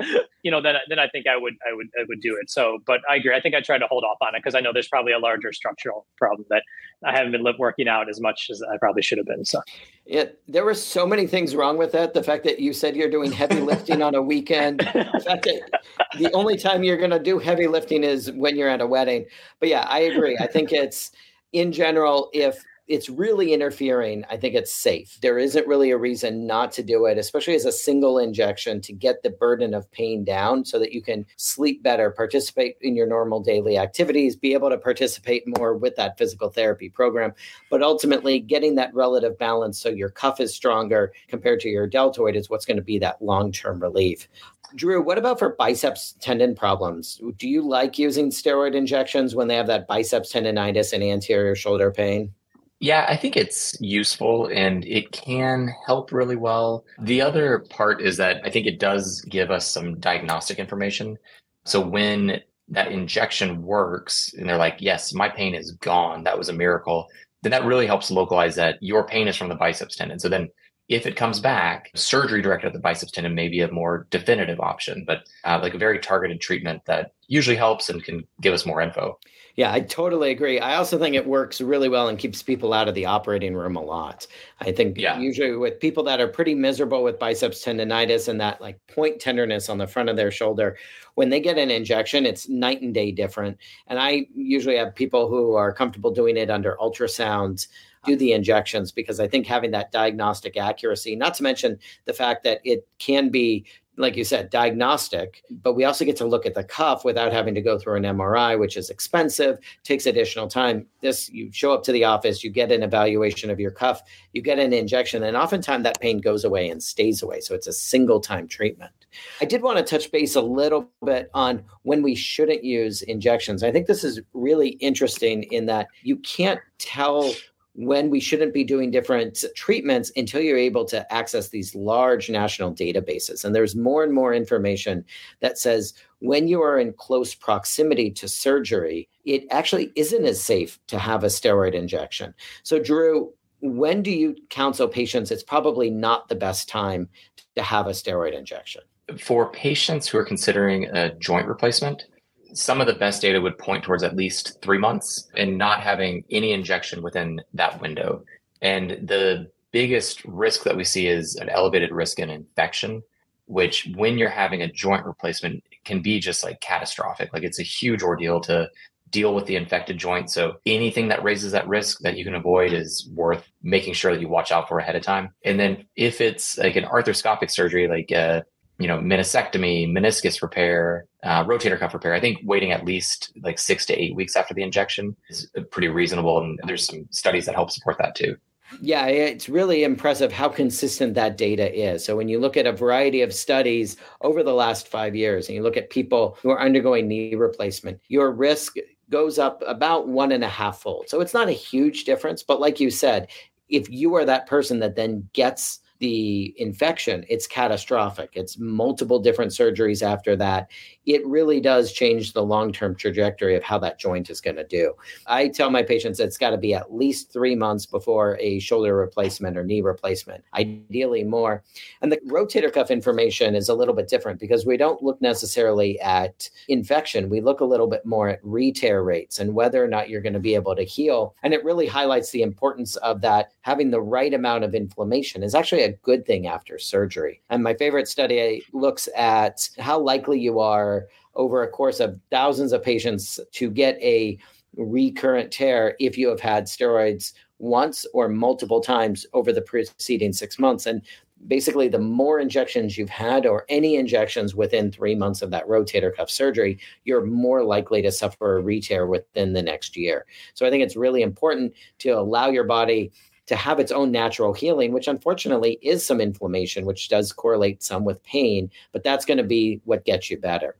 you 0.42 0.50
know, 0.50 0.62
then 0.62 0.76
then 0.88 0.98
I 0.98 1.08
think 1.08 1.26
I 1.26 1.36
would 1.36 1.54
I 1.68 1.74
would 1.74 1.88
I 2.00 2.04
would 2.08 2.20
do 2.20 2.38
it. 2.40 2.48
So, 2.48 2.78
but 2.86 3.00
I 3.08 3.16
agree. 3.16 3.34
I 3.34 3.40
think 3.40 3.54
I 3.54 3.60
tried 3.60 3.78
to 3.78 3.86
hold 3.86 4.04
off 4.04 4.16
on 4.22 4.34
it 4.34 4.38
because 4.38 4.54
I 4.54 4.60
know 4.60 4.72
there's 4.72 4.88
probably 4.88 5.12
a 5.12 5.18
larger 5.18 5.52
structural 5.52 6.06
problem 6.16 6.46
that 6.48 6.62
I 7.04 7.12
haven't 7.14 7.32
been 7.32 7.44
working 7.58 7.86
out 7.86 8.08
as 8.08 8.18
much 8.18 8.48
as 8.50 8.62
I 8.62 8.78
probably 8.78 9.02
should 9.02 9.18
have 9.18 9.26
been. 9.26 9.44
So, 9.44 9.60
yeah, 10.08 10.24
there 10.48 10.64
were 10.64 10.72
so 10.72 11.06
many 11.06 11.26
things 11.26 11.54
wrong 11.54 11.76
with 11.76 11.92
that. 11.92 12.14
The 12.14 12.22
fact 12.22 12.42
that 12.44 12.60
you 12.60 12.72
said 12.72 12.96
you're 12.96 13.10
doing 13.10 13.30
heavy 13.30 13.60
lifting 13.60 14.02
on 14.02 14.14
a 14.14 14.22
weekend, 14.22 14.80
the 14.80 15.22
fact 15.24 15.44
that 15.44 15.82
the 16.18 16.32
only 16.32 16.56
time 16.56 16.82
you're 16.82 16.96
going 16.96 17.10
to 17.10 17.18
do 17.18 17.38
heavy 17.38 17.66
lifting 17.66 18.02
is 18.02 18.32
when 18.32 18.56
you're 18.56 18.70
at 18.70 18.80
a 18.80 18.86
wedding. 18.86 19.26
But 19.60 19.68
yeah, 19.68 19.86
I 19.86 20.00
agree. 20.00 20.38
I 20.40 20.46
think 20.46 20.72
it's 20.72 21.12
in 21.52 21.72
general, 21.72 22.30
if 22.32 22.64
it's 22.88 23.10
really 23.10 23.52
interfering, 23.52 24.24
I 24.30 24.38
think 24.38 24.54
it's 24.54 24.72
safe. 24.72 25.18
There 25.20 25.38
isn't 25.38 25.66
really 25.66 25.90
a 25.90 25.98
reason 25.98 26.46
not 26.46 26.72
to 26.72 26.82
do 26.82 27.04
it, 27.04 27.18
especially 27.18 27.54
as 27.54 27.66
a 27.66 27.72
single 27.72 28.18
injection 28.18 28.80
to 28.80 28.94
get 28.94 29.22
the 29.22 29.30
burden 29.30 29.74
of 29.74 29.90
pain 29.92 30.24
down 30.24 30.64
so 30.64 30.78
that 30.78 30.92
you 30.92 31.02
can 31.02 31.26
sleep 31.36 31.82
better, 31.82 32.10
participate 32.10 32.76
in 32.80 32.96
your 32.96 33.06
normal 33.06 33.40
daily 33.40 33.76
activities, 33.76 34.36
be 34.36 34.54
able 34.54 34.70
to 34.70 34.78
participate 34.78 35.44
more 35.58 35.76
with 35.76 35.96
that 35.96 36.16
physical 36.16 36.48
therapy 36.48 36.88
program. 36.88 37.34
But 37.70 37.82
ultimately, 37.82 38.40
getting 38.40 38.74
that 38.76 38.94
relative 38.94 39.38
balance 39.38 39.78
so 39.78 39.90
your 39.90 40.08
cuff 40.08 40.40
is 40.40 40.54
stronger 40.54 41.12
compared 41.28 41.60
to 41.60 41.68
your 41.68 41.86
deltoid 41.86 42.36
is 42.36 42.48
what's 42.48 42.64
going 42.64 42.78
to 42.78 42.82
be 42.82 42.98
that 43.00 43.20
long 43.20 43.52
term 43.52 43.80
relief. 43.80 44.28
Drew, 44.74 45.02
what 45.02 45.18
about 45.18 45.38
for 45.38 45.50
biceps 45.50 46.14
tendon 46.20 46.54
problems? 46.54 47.20
Do 47.36 47.48
you 47.48 47.66
like 47.66 47.98
using 47.98 48.30
steroid 48.30 48.74
injections 48.74 49.34
when 49.34 49.48
they 49.48 49.56
have 49.56 49.66
that 49.66 49.86
biceps 49.86 50.32
tendonitis 50.32 50.92
and 50.92 51.02
anterior 51.02 51.54
shoulder 51.54 51.90
pain? 51.90 52.34
Yeah, 52.80 53.06
I 53.08 53.16
think 53.16 53.36
it's 53.36 53.76
useful 53.80 54.46
and 54.46 54.84
it 54.84 55.10
can 55.10 55.74
help 55.84 56.12
really 56.12 56.36
well. 56.36 56.84
The 57.00 57.20
other 57.20 57.66
part 57.70 58.00
is 58.00 58.16
that 58.18 58.40
I 58.44 58.50
think 58.50 58.66
it 58.66 58.78
does 58.78 59.20
give 59.22 59.50
us 59.50 59.66
some 59.66 59.98
diagnostic 59.98 60.58
information. 60.60 61.18
So 61.64 61.80
when 61.80 62.40
that 62.68 62.92
injection 62.92 63.62
works 63.62 64.32
and 64.34 64.48
they're 64.48 64.56
like, 64.56 64.76
yes, 64.78 65.12
my 65.12 65.28
pain 65.28 65.54
is 65.54 65.72
gone, 65.72 66.22
that 66.22 66.38
was 66.38 66.48
a 66.48 66.52
miracle, 66.52 67.08
then 67.42 67.50
that 67.50 67.64
really 67.64 67.86
helps 67.86 68.10
localize 68.10 68.54
that 68.56 68.80
your 68.80 69.04
pain 69.04 69.26
is 69.26 69.36
from 69.36 69.48
the 69.48 69.54
biceps 69.56 69.96
tendon. 69.96 70.20
So 70.20 70.28
then 70.28 70.48
if 70.88 71.04
it 71.04 71.16
comes 71.16 71.40
back, 71.40 71.90
surgery 71.94 72.42
directed 72.42 72.68
at 72.68 72.72
the 72.74 72.78
biceps 72.78 73.12
tendon 73.12 73.34
may 73.34 73.48
be 73.48 73.60
a 73.60 73.70
more 73.70 74.06
definitive 74.10 74.60
option, 74.60 75.04
but 75.06 75.28
uh, 75.44 75.58
like 75.60 75.74
a 75.74 75.78
very 75.78 75.98
targeted 75.98 76.40
treatment 76.40 76.82
that 76.86 77.12
usually 77.26 77.56
helps 77.56 77.90
and 77.90 78.04
can 78.04 78.24
give 78.40 78.54
us 78.54 78.64
more 78.64 78.80
info. 78.80 79.18
Yeah, 79.58 79.72
I 79.72 79.80
totally 79.80 80.30
agree. 80.30 80.60
I 80.60 80.76
also 80.76 81.00
think 81.00 81.16
it 81.16 81.26
works 81.26 81.60
really 81.60 81.88
well 81.88 82.06
and 82.06 82.16
keeps 82.16 82.44
people 82.44 82.72
out 82.72 82.86
of 82.86 82.94
the 82.94 83.06
operating 83.06 83.56
room 83.56 83.74
a 83.74 83.82
lot. 83.82 84.24
I 84.60 84.70
think 84.70 84.96
yeah. 84.96 85.18
usually 85.18 85.56
with 85.56 85.80
people 85.80 86.04
that 86.04 86.20
are 86.20 86.28
pretty 86.28 86.54
miserable 86.54 87.02
with 87.02 87.18
biceps 87.18 87.64
tendonitis 87.64 88.28
and 88.28 88.40
that 88.40 88.60
like 88.60 88.78
point 88.86 89.18
tenderness 89.18 89.68
on 89.68 89.78
the 89.78 89.88
front 89.88 90.10
of 90.10 90.14
their 90.14 90.30
shoulder, 90.30 90.76
when 91.16 91.30
they 91.30 91.40
get 91.40 91.58
an 91.58 91.72
injection, 91.72 92.24
it's 92.24 92.48
night 92.48 92.82
and 92.82 92.94
day 92.94 93.10
different. 93.10 93.58
And 93.88 93.98
I 93.98 94.28
usually 94.32 94.76
have 94.76 94.94
people 94.94 95.28
who 95.28 95.56
are 95.56 95.72
comfortable 95.72 96.12
doing 96.12 96.36
it 96.36 96.50
under 96.50 96.76
ultrasounds 96.80 97.66
do 98.04 98.14
the 98.14 98.34
injections 98.34 98.92
because 98.92 99.18
I 99.18 99.26
think 99.26 99.44
having 99.44 99.72
that 99.72 99.90
diagnostic 99.90 100.56
accuracy, 100.56 101.16
not 101.16 101.34
to 101.34 101.42
mention 101.42 101.80
the 102.04 102.12
fact 102.12 102.44
that 102.44 102.60
it 102.62 102.86
can 103.00 103.28
be 103.28 103.66
like 103.98 104.16
you 104.16 104.24
said, 104.24 104.48
diagnostic, 104.50 105.42
but 105.50 105.74
we 105.74 105.84
also 105.84 106.04
get 106.04 106.16
to 106.16 106.24
look 106.24 106.46
at 106.46 106.54
the 106.54 106.62
cuff 106.62 107.04
without 107.04 107.32
having 107.32 107.54
to 107.54 107.60
go 107.60 107.78
through 107.78 107.96
an 107.96 108.04
MRI, 108.04 108.58
which 108.58 108.76
is 108.76 108.90
expensive, 108.90 109.58
takes 109.82 110.06
additional 110.06 110.46
time. 110.46 110.86
This, 111.00 111.28
you 111.30 111.50
show 111.52 111.72
up 111.72 111.82
to 111.84 111.92
the 111.92 112.04
office, 112.04 112.44
you 112.44 112.50
get 112.50 112.70
an 112.70 112.84
evaluation 112.84 113.50
of 113.50 113.58
your 113.58 113.72
cuff, 113.72 114.00
you 114.32 114.40
get 114.40 114.60
an 114.60 114.72
injection, 114.72 115.24
and 115.24 115.36
oftentimes 115.36 115.82
that 115.82 116.00
pain 116.00 116.20
goes 116.20 116.44
away 116.44 116.68
and 116.68 116.80
stays 116.80 117.22
away. 117.22 117.40
So 117.40 117.54
it's 117.54 117.66
a 117.66 117.72
single 117.72 118.20
time 118.20 118.46
treatment. 118.46 118.92
I 119.40 119.46
did 119.46 119.62
want 119.62 119.78
to 119.78 119.84
touch 119.84 120.12
base 120.12 120.36
a 120.36 120.40
little 120.40 120.88
bit 121.04 121.30
on 121.34 121.64
when 121.82 122.02
we 122.02 122.14
shouldn't 122.14 122.62
use 122.62 123.02
injections. 123.02 123.64
I 123.64 123.72
think 123.72 123.86
this 123.86 124.04
is 124.04 124.20
really 124.32 124.70
interesting 124.80 125.42
in 125.44 125.66
that 125.66 125.88
you 126.02 126.16
can't 126.18 126.60
tell 126.78 127.32
when 127.78 128.10
we 128.10 128.18
shouldn't 128.18 128.52
be 128.52 128.64
doing 128.64 128.90
different 128.90 129.44
treatments 129.54 130.10
until 130.16 130.40
you're 130.40 130.58
able 130.58 130.84
to 130.84 131.12
access 131.12 131.50
these 131.50 131.76
large 131.76 132.28
national 132.28 132.74
databases. 132.74 133.44
And 133.44 133.54
there's 133.54 133.76
more 133.76 134.02
and 134.02 134.12
more 134.12 134.34
information 134.34 135.04
that 135.38 135.58
says 135.58 135.94
when 136.18 136.48
you 136.48 136.60
are 136.60 136.76
in 136.76 136.92
close 136.92 137.36
proximity 137.36 138.10
to 138.10 138.26
surgery, 138.26 139.08
it 139.24 139.44
actually 139.52 139.92
isn't 139.94 140.24
as 140.24 140.42
safe 140.42 140.80
to 140.88 140.98
have 140.98 141.22
a 141.22 141.28
steroid 141.28 141.72
injection. 141.72 142.34
So, 142.64 142.80
Drew, 142.80 143.32
when 143.60 144.02
do 144.02 144.10
you 144.10 144.34
counsel 144.50 144.88
patients 144.88 145.30
it's 145.30 145.44
probably 145.44 145.88
not 145.88 146.28
the 146.28 146.34
best 146.34 146.68
time 146.68 147.08
to 147.54 147.62
have 147.62 147.86
a 147.86 147.90
steroid 147.90 148.36
injection? 148.36 148.82
For 149.20 149.52
patients 149.52 150.08
who 150.08 150.18
are 150.18 150.24
considering 150.24 150.86
a 150.86 151.14
joint 151.14 151.46
replacement, 151.46 152.06
some 152.54 152.80
of 152.80 152.86
the 152.86 152.94
best 152.94 153.22
data 153.22 153.40
would 153.40 153.58
point 153.58 153.84
towards 153.84 154.02
at 154.02 154.16
least 154.16 154.60
three 154.62 154.78
months 154.78 155.28
and 155.34 155.58
not 155.58 155.80
having 155.80 156.24
any 156.30 156.52
injection 156.52 157.02
within 157.02 157.40
that 157.54 157.80
window. 157.80 158.24
And 158.62 158.90
the 158.90 159.50
biggest 159.70 160.24
risk 160.24 160.64
that 160.64 160.76
we 160.76 160.84
see 160.84 161.06
is 161.06 161.36
an 161.36 161.48
elevated 161.48 161.92
risk 161.92 162.18
in 162.18 162.30
infection, 162.30 163.02
which 163.46 163.88
when 163.96 164.18
you're 164.18 164.28
having 164.28 164.62
a 164.62 164.72
joint 164.72 165.04
replacement 165.04 165.62
can 165.84 166.00
be 166.02 166.20
just 166.20 166.44
like 166.44 166.60
catastrophic. 166.60 167.32
Like 167.32 167.42
it's 167.42 167.60
a 167.60 167.64
huge 167.64 168.02
ordeal 168.02 168.40
to 168.42 168.68
deal 169.10 169.34
with 169.34 169.46
the 169.46 169.56
infected 169.56 169.96
joint. 169.98 170.30
So 170.30 170.56
anything 170.66 171.08
that 171.08 171.22
raises 171.22 171.52
that 171.52 171.66
risk 171.66 172.00
that 172.00 172.16
you 172.16 172.24
can 172.24 172.34
avoid 172.34 172.72
is 172.72 173.08
worth 173.14 173.48
making 173.62 173.94
sure 173.94 174.12
that 174.12 174.20
you 174.20 174.28
watch 174.28 174.52
out 174.52 174.68
for 174.68 174.78
ahead 174.78 174.96
of 174.96 175.02
time. 175.02 175.30
And 175.44 175.58
then 175.58 175.86
if 175.96 176.20
it's 176.20 176.58
like 176.58 176.76
an 176.76 176.84
arthroscopic 176.84 177.50
surgery, 177.50 177.88
like 177.88 178.12
uh, 178.12 178.42
you 178.78 178.86
know, 178.86 178.98
meniscectomy, 178.98 179.90
meniscus 179.90 180.40
repair, 180.40 181.06
uh, 181.24 181.44
rotator 181.44 181.78
cuff 181.78 181.94
repair. 181.94 182.14
I 182.14 182.20
think 182.20 182.38
waiting 182.44 182.72
at 182.72 182.84
least 182.84 183.32
like 183.42 183.58
six 183.58 183.84
to 183.86 183.94
eight 183.94 184.14
weeks 184.14 184.36
after 184.36 184.54
the 184.54 184.62
injection 184.62 185.16
is 185.28 185.50
pretty 185.70 185.88
reasonable. 185.88 186.40
And 186.40 186.58
there's 186.64 186.86
some 186.86 187.06
studies 187.10 187.46
that 187.46 187.54
help 187.54 187.70
support 187.70 187.98
that 187.98 188.14
too. 188.14 188.36
Yeah, 188.80 189.06
it's 189.06 189.48
really 189.48 189.82
impressive 189.82 190.30
how 190.30 190.48
consistent 190.48 191.14
that 191.14 191.38
data 191.38 191.74
is. 191.74 192.04
So, 192.04 192.16
when 192.16 192.28
you 192.28 192.38
look 192.38 192.56
at 192.56 192.66
a 192.66 192.72
variety 192.72 193.22
of 193.22 193.32
studies 193.32 193.96
over 194.20 194.42
the 194.42 194.52
last 194.52 194.88
five 194.88 195.16
years 195.16 195.48
and 195.48 195.56
you 195.56 195.62
look 195.62 195.78
at 195.78 195.88
people 195.88 196.36
who 196.42 196.50
are 196.50 196.60
undergoing 196.60 197.08
knee 197.08 197.34
replacement, 197.34 197.98
your 198.08 198.30
risk 198.30 198.76
goes 199.08 199.38
up 199.38 199.62
about 199.66 200.06
one 200.06 200.32
and 200.32 200.44
a 200.44 200.48
half 200.48 200.80
fold. 200.80 201.08
So, 201.08 201.22
it's 201.22 201.32
not 201.32 201.48
a 201.48 201.52
huge 201.52 202.04
difference. 202.04 202.42
But, 202.42 202.60
like 202.60 202.78
you 202.78 202.90
said, 202.90 203.28
if 203.70 203.88
you 203.88 204.14
are 204.16 204.26
that 204.26 204.46
person 204.46 204.80
that 204.80 204.96
then 204.96 205.28
gets 205.32 205.80
the 205.98 206.54
infection, 206.56 207.24
it's 207.28 207.46
catastrophic. 207.46 208.30
It's 208.34 208.58
multiple 208.58 209.18
different 209.18 209.52
surgeries 209.52 210.02
after 210.02 210.36
that. 210.36 210.70
It 211.06 211.26
really 211.26 211.60
does 211.60 211.92
change 211.92 212.32
the 212.32 212.44
long 212.44 212.72
term 212.72 212.94
trajectory 212.94 213.56
of 213.56 213.62
how 213.62 213.78
that 213.78 213.98
joint 213.98 214.30
is 214.30 214.40
going 214.40 214.56
to 214.56 214.64
do. 214.64 214.94
I 215.26 215.48
tell 215.48 215.70
my 215.70 215.82
patients 215.82 216.20
it's 216.20 216.38
got 216.38 216.50
to 216.50 216.58
be 216.58 216.74
at 216.74 216.94
least 216.94 217.32
three 217.32 217.56
months 217.56 217.86
before 217.86 218.36
a 218.40 218.58
shoulder 218.60 218.94
replacement 218.94 219.56
or 219.56 219.64
knee 219.64 219.80
replacement, 219.80 220.44
ideally 220.54 221.24
more. 221.24 221.64
And 222.02 222.12
the 222.12 222.20
rotator 222.28 222.72
cuff 222.72 222.90
information 222.90 223.54
is 223.54 223.68
a 223.68 223.74
little 223.74 223.94
bit 223.94 224.08
different 224.08 224.38
because 224.38 224.66
we 224.66 224.76
don't 224.76 225.02
look 225.02 225.20
necessarily 225.20 225.98
at 226.00 226.48
infection. 226.68 227.28
We 227.28 227.40
look 227.40 227.60
a 227.60 227.64
little 227.64 227.88
bit 227.88 228.04
more 228.04 228.28
at 228.28 228.40
re-tear 228.42 229.02
rates 229.02 229.40
and 229.40 229.54
whether 229.54 229.82
or 229.82 229.88
not 229.88 230.08
you're 230.08 230.20
going 230.20 230.32
to 230.34 230.40
be 230.40 230.54
able 230.54 230.76
to 230.76 230.84
heal. 230.84 231.34
And 231.42 231.54
it 231.54 231.64
really 231.64 231.86
highlights 231.86 232.30
the 232.30 232.42
importance 232.42 232.96
of 232.96 233.20
that 233.22 233.52
having 233.62 233.90
the 233.90 234.00
right 234.00 234.34
amount 234.34 234.64
of 234.64 234.74
inflammation 234.74 235.42
is 235.42 235.54
actually 235.54 235.82
a 235.82 235.87
a 235.88 235.96
good 236.02 236.26
thing 236.26 236.46
after 236.46 236.78
surgery. 236.78 237.40
And 237.50 237.62
my 237.62 237.74
favorite 237.74 238.08
study 238.08 238.38
eh, 238.38 238.60
looks 238.72 239.08
at 239.16 239.68
how 239.78 239.98
likely 239.98 240.38
you 240.38 240.60
are 240.60 241.08
over 241.34 241.62
a 241.62 241.68
course 241.68 242.00
of 242.00 242.18
thousands 242.30 242.72
of 242.72 242.82
patients 242.82 243.40
to 243.52 243.70
get 243.70 243.96
a 244.02 244.38
recurrent 244.76 245.52
tear 245.52 245.96
if 245.98 246.18
you 246.18 246.28
have 246.28 246.40
had 246.40 246.64
steroids 246.64 247.32
once 247.58 248.06
or 248.14 248.28
multiple 248.28 248.80
times 248.80 249.26
over 249.32 249.52
the 249.52 249.62
preceding 249.62 250.32
six 250.32 250.58
months. 250.58 250.86
And 250.86 251.02
basically, 251.46 251.88
the 251.88 251.98
more 251.98 252.40
injections 252.40 252.98
you've 252.98 253.08
had 253.08 253.46
or 253.46 253.64
any 253.68 253.96
injections 253.96 254.54
within 254.54 254.90
three 254.90 255.14
months 255.14 255.42
of 255.42 255.50
that 255.50 255.66
rotator 255.66 256.14
cuff 256.14 256.30
surgery, 256.30 256.78
you're 257.04 257.24
more 257.24 257.64
likely 257.64 258.02
to 258.02 258.12
suffer 258.12 258.58
a 258.58 258.62
re-tear 258.62 259.06
within 259.06 259.52
the 259.52 259.62
next 259.62 259.96
year. 259.96 260.26
So 260.54 260.66
I 260.66 260.70
think 260.70 260.82
it's 260.82 260.96
really 260.96 261.22
important 261.22 261.74
to 261.98 262.10
allow 262.10 262.48
your 262.48 262.64
body 262.64 263.12
to 263.48 263.56
have 263.56 263.80
its 263.80 263.90
own 263.90 264.12
natural 264.12 264.52
healing, 264.52 264.92
which 264.92 265.08
unfortunately 265.08 265.78
is 265.82 266.04
some 266.04 266.20
inflammation, 266.20 266.84
which 266.84 267.08
does 267.08 267.32
correlate 267.32 267.82
some 267.82 268.04
with 268.04 268.22
pain, 268.22 268.70
but 268.92 269.02
that's 269.02 269.24
going 269.24 269.38
to 269.38 269.44
be 269.44 269.80
what 269.84 270.04
gets 270.04 270.30
you 270.30 270.38
better. 270.38 270.76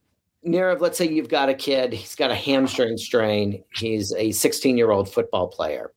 Nirav, 0.47 0.81
let's 0.81 0.97
say 0.97 1.09
you've 1.09 1.29
got 1.29 1.49
a 1.49 1.55
kid, 1.55 1.93
he's 1.93 2.15
got 2.15 2.31
a 2.31 2.35
hamstring 2.35 2.97
strain, 2.97 3.65
he's 3.75 4.13
a 4.15 4.31
16 4.31 4.77
year 4.77 4.91
old 4.91 5.11
football 5.13 5.49
player. 5.49 5.93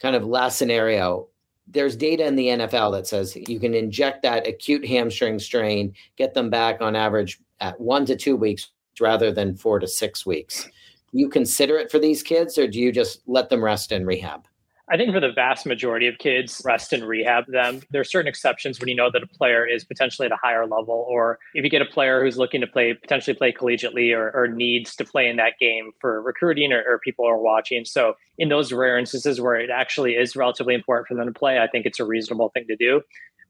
Kind 0.00 0.16
of 0.16 0.24
last 0.24 0.58
scenario, 0.58 1.28
there's 1.66 1.96
data 1.96 2.24
in 2.24 2.36
the 2.36 2.46
NFL 2.46 2.92
that 2.92 3.06
says 3.06 3.36
you 3.36 3.60
can 3.60 3.74
inject 3.74 4.22
that 4.22 4.46
acute 4.46 4.86
hamstring 4.86 5.38
strain, 5.38 5.92
get 6.16 6.34
them 6.34 6.50
back 6.50 6.80
on 6.80 6.96
average 6.96 7.40
at 7.60 7.80
one 7.80 8.06
to 8.06 8.16
two 8.16 8.36
weeks 8.36 8.70
rather 9.00 9.32
than 9.32 9.56
four 9.56 9.78
to 9.78 9.88
six 9.88 10.24
weeks. 10.24 10.68
You 11.12 11.28
consider 11.28 11.76
it 11.78 11.90
for 11.90 11.98
these 11.98 12.22
kids 12.22 12.56
or 12.58 12.66
do 12.66 12.80
you 12.80 12.92
just 12.92 13.22
let 13.26 13.48
them 13.48 13.62
rest 13.62 13.92
in 13.92 14.06
rehab? 14.06 14.46
I 14.92 14.98
think 14.98 15.10
for 15.10 15.20
the 15.20 15.32
vast 15.32 15.64
majority 15.64 16.06
of 16.06 16.18
kids, 16.18 16.60
rest 16.66 16.92
and 16.92 17.02
rehab 17.02 17.46
them. 17.46 17.80
There 17.90 18.02
are 18.02 18.04
certain 18.04 18.28
exceptions 18.28 18.78
when 18.78 18.90
you 18.90 18.94
know 18.94 19.10
that 19.10 19.22
a 19.22 19.26
player 19.26 19.66
is 19.66 19.84
potentially 19.84 20.26
at 20.26 20.32
a 20.32 20.36
higher 20.36 20.66
level, 20.66 21.06
or 21.08 21.38
if 21.54 21.64
you 21.64 21.70
get 21.70 21.80
a 21.80 21.86
player 21.86 22.22
who's 22.22 22.36
looking 22.36 22.60
to 22.60 22.66
play, 22.66 22.92
potentially 22.92 23.34
play 23.34 23.54
collegiately 23.54 24.14
or, 24.14 24.30
or 24.34 24.48
needs 24.48 24.94
to 24.96 25.04
play 25.06 25.28
in 25.28 25.36
that 25.36 25.54
game 25.58 25.92
for 25.98 26.20
recruiting 26.20 26.74
or, 26.74 26.84
or 26.86 26.98
people 26.98 27.26
are 27.26 27.38
watching. 27.38 27.86
So, 27.86 28.16
in 28.36 28.50
those 28.50 28.70
rare 28.70 28.98
instances 28.98 29.40
where 29.40 29.56
it 29.56 29.70
actually 29.70 30.12
is 30.12 30.36
relatively 30.36 30.74
important 30.74 31.08
for 31.08 31.14
them 31.14 31.26
to 31.26 31.38
play, 31.38 31.58
I 31.58 31.68
think 31.68 31.86
it's 31.86 31.98
a 31.98 32.04
reasonable 32.04 32.50
thing 32.50 32.66
to 32.66 32.76
do 32.76 33.00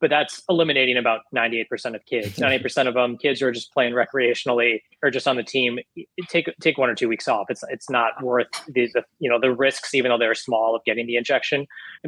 but 0.03 0.11
that's 0.11 0.43
eliminating 0.51 0.99
about 0.99 1.21
98% 1.35 1.95
of 1.95 2.05
kids 2.05 2.37
98% 2.37 2.89
of 2.89 2.93
them 2.93 3.17
kids 3.17 3.41
who 3.41 3.47
are 3.47 3.53
just 3.53 3.73
playing 3.73 3.95
recreationally 3.95 4.83
or 5.03 5.11
just 5.11 5.27
on 5.27 5.37
the 5.37 5.43
team 5.43 5.79
take 6.29 6.51
take 6.61 6.77
one 6.77 6.91
or 6.91 6.95
two 6.95 7.09
weeks 7.09 7.29
off 7.29 7.47
it's 7.49 7.65
it's 7.71 7.89
not 7.89 8.23
worth 8.23 8.49
the, 8.69 8.91
the 8.93 9.03
you 9.21 9.31
know 9.31 9.41
the 9.41 9.55
risks 9.55 9.95
even 9.95 10.11
though 10.11 10.19
they're 10.19 10.35
small 10.35 10.77
of 10.77 10.85
getting 10.85 11.07
the 11.07 11.17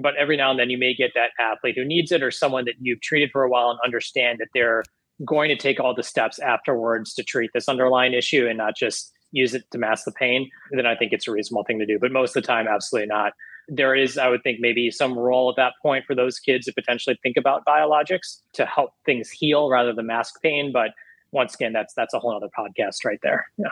but 0.01 0.17
every 0.17 0.37
now 0.37 0.51
and 0.51 0.59
then 0.59 0.71
you 0.71 0.79
may 0.79 0.95
get 0.95 1.13
that 1.15 1.31
athlete 1.41 1.77
who 1.77 1.85
needs 1.85 2.13
it 2.13 2.23
or 2.23 2.31
someone 2.31 2.65
that 2.65 2.75
you've 2.81 3.01
treated 3.01 3.31
for 3.31 3.43
a 3.43 3.49
while 3.49 3.71
and 3.71 3.79
understand 3.85 4.39
that 4.39 4.49
they're 4.55 4.85
going 5.25 5.49
to 5.49 5.57
take 5.57 5.79
all 5.79 5.95
the 5.95 6.03
steps 6.03 6.39
afterwards 6.39 7.15
to 7.15 7.23
treat 7.23 7.51
this 7.55 7.69
underlying 7.69 8.15
issue 8.15 8.47
and 8.49 8.59
not 8.59 8.77
just 8.77 9.13
use 9.33 9.55
it 9.55 9.65
to 9.71 9.79
mask 9.79 10.05
the 10.05 10.13
pain 10.13 10.51
then 10.73 10.87
i 10.87 10.95
think 10.95 11.13
it's 11.13 11.27
a 11.27 11.31
reasonable 11.31 11.65
thing 11.65 11.79
to 11.79 11.87
do 11.87 11.99
but 11.99 12.13
most 12.13 12.37
of 12.37 12.43
the 12.43 12.47
time 12.47 12.67
absolutely 12.69 13.07
not 13.07 13.33
there 13.69 13.95
is, 13.95 14.19
I 14.19 14.29
would 14.29 14.43
think, 14.43 14.61
maybe 14.61 14.91
some 14.91 15.19
role 15.19 15.51
at 15.51 15.57
that 15.57 15.73
point 15.81 16.05
for 16.07 16.15
those 16.15 16.39
kids 16.39 16.67
to 16.67 16.73
potentially 16.73 17.19
think 17.23 17.37
about 17.37 17.65
biologics 17.65 18.41
to 18.55 18.67
help 18.67 18.91
things 19.07 19.31
heal 19.31 19.71
rather 19.71 19.93
than 19.93 20.07
mask 20.07 20.41
pain. 20.43 20.73
But 20.73 20.91
once 21.33 21.55
again, 21.55 21.73
that's 21.73 21.95
that's 21.95 22.15
a 22.15 22.19
whole 22.19 22.35
other 22.35 22.51
podcast 22.57 23.05
right 23.05 23.19
there. 23.23 23.47
Yeah. 23.57 23.69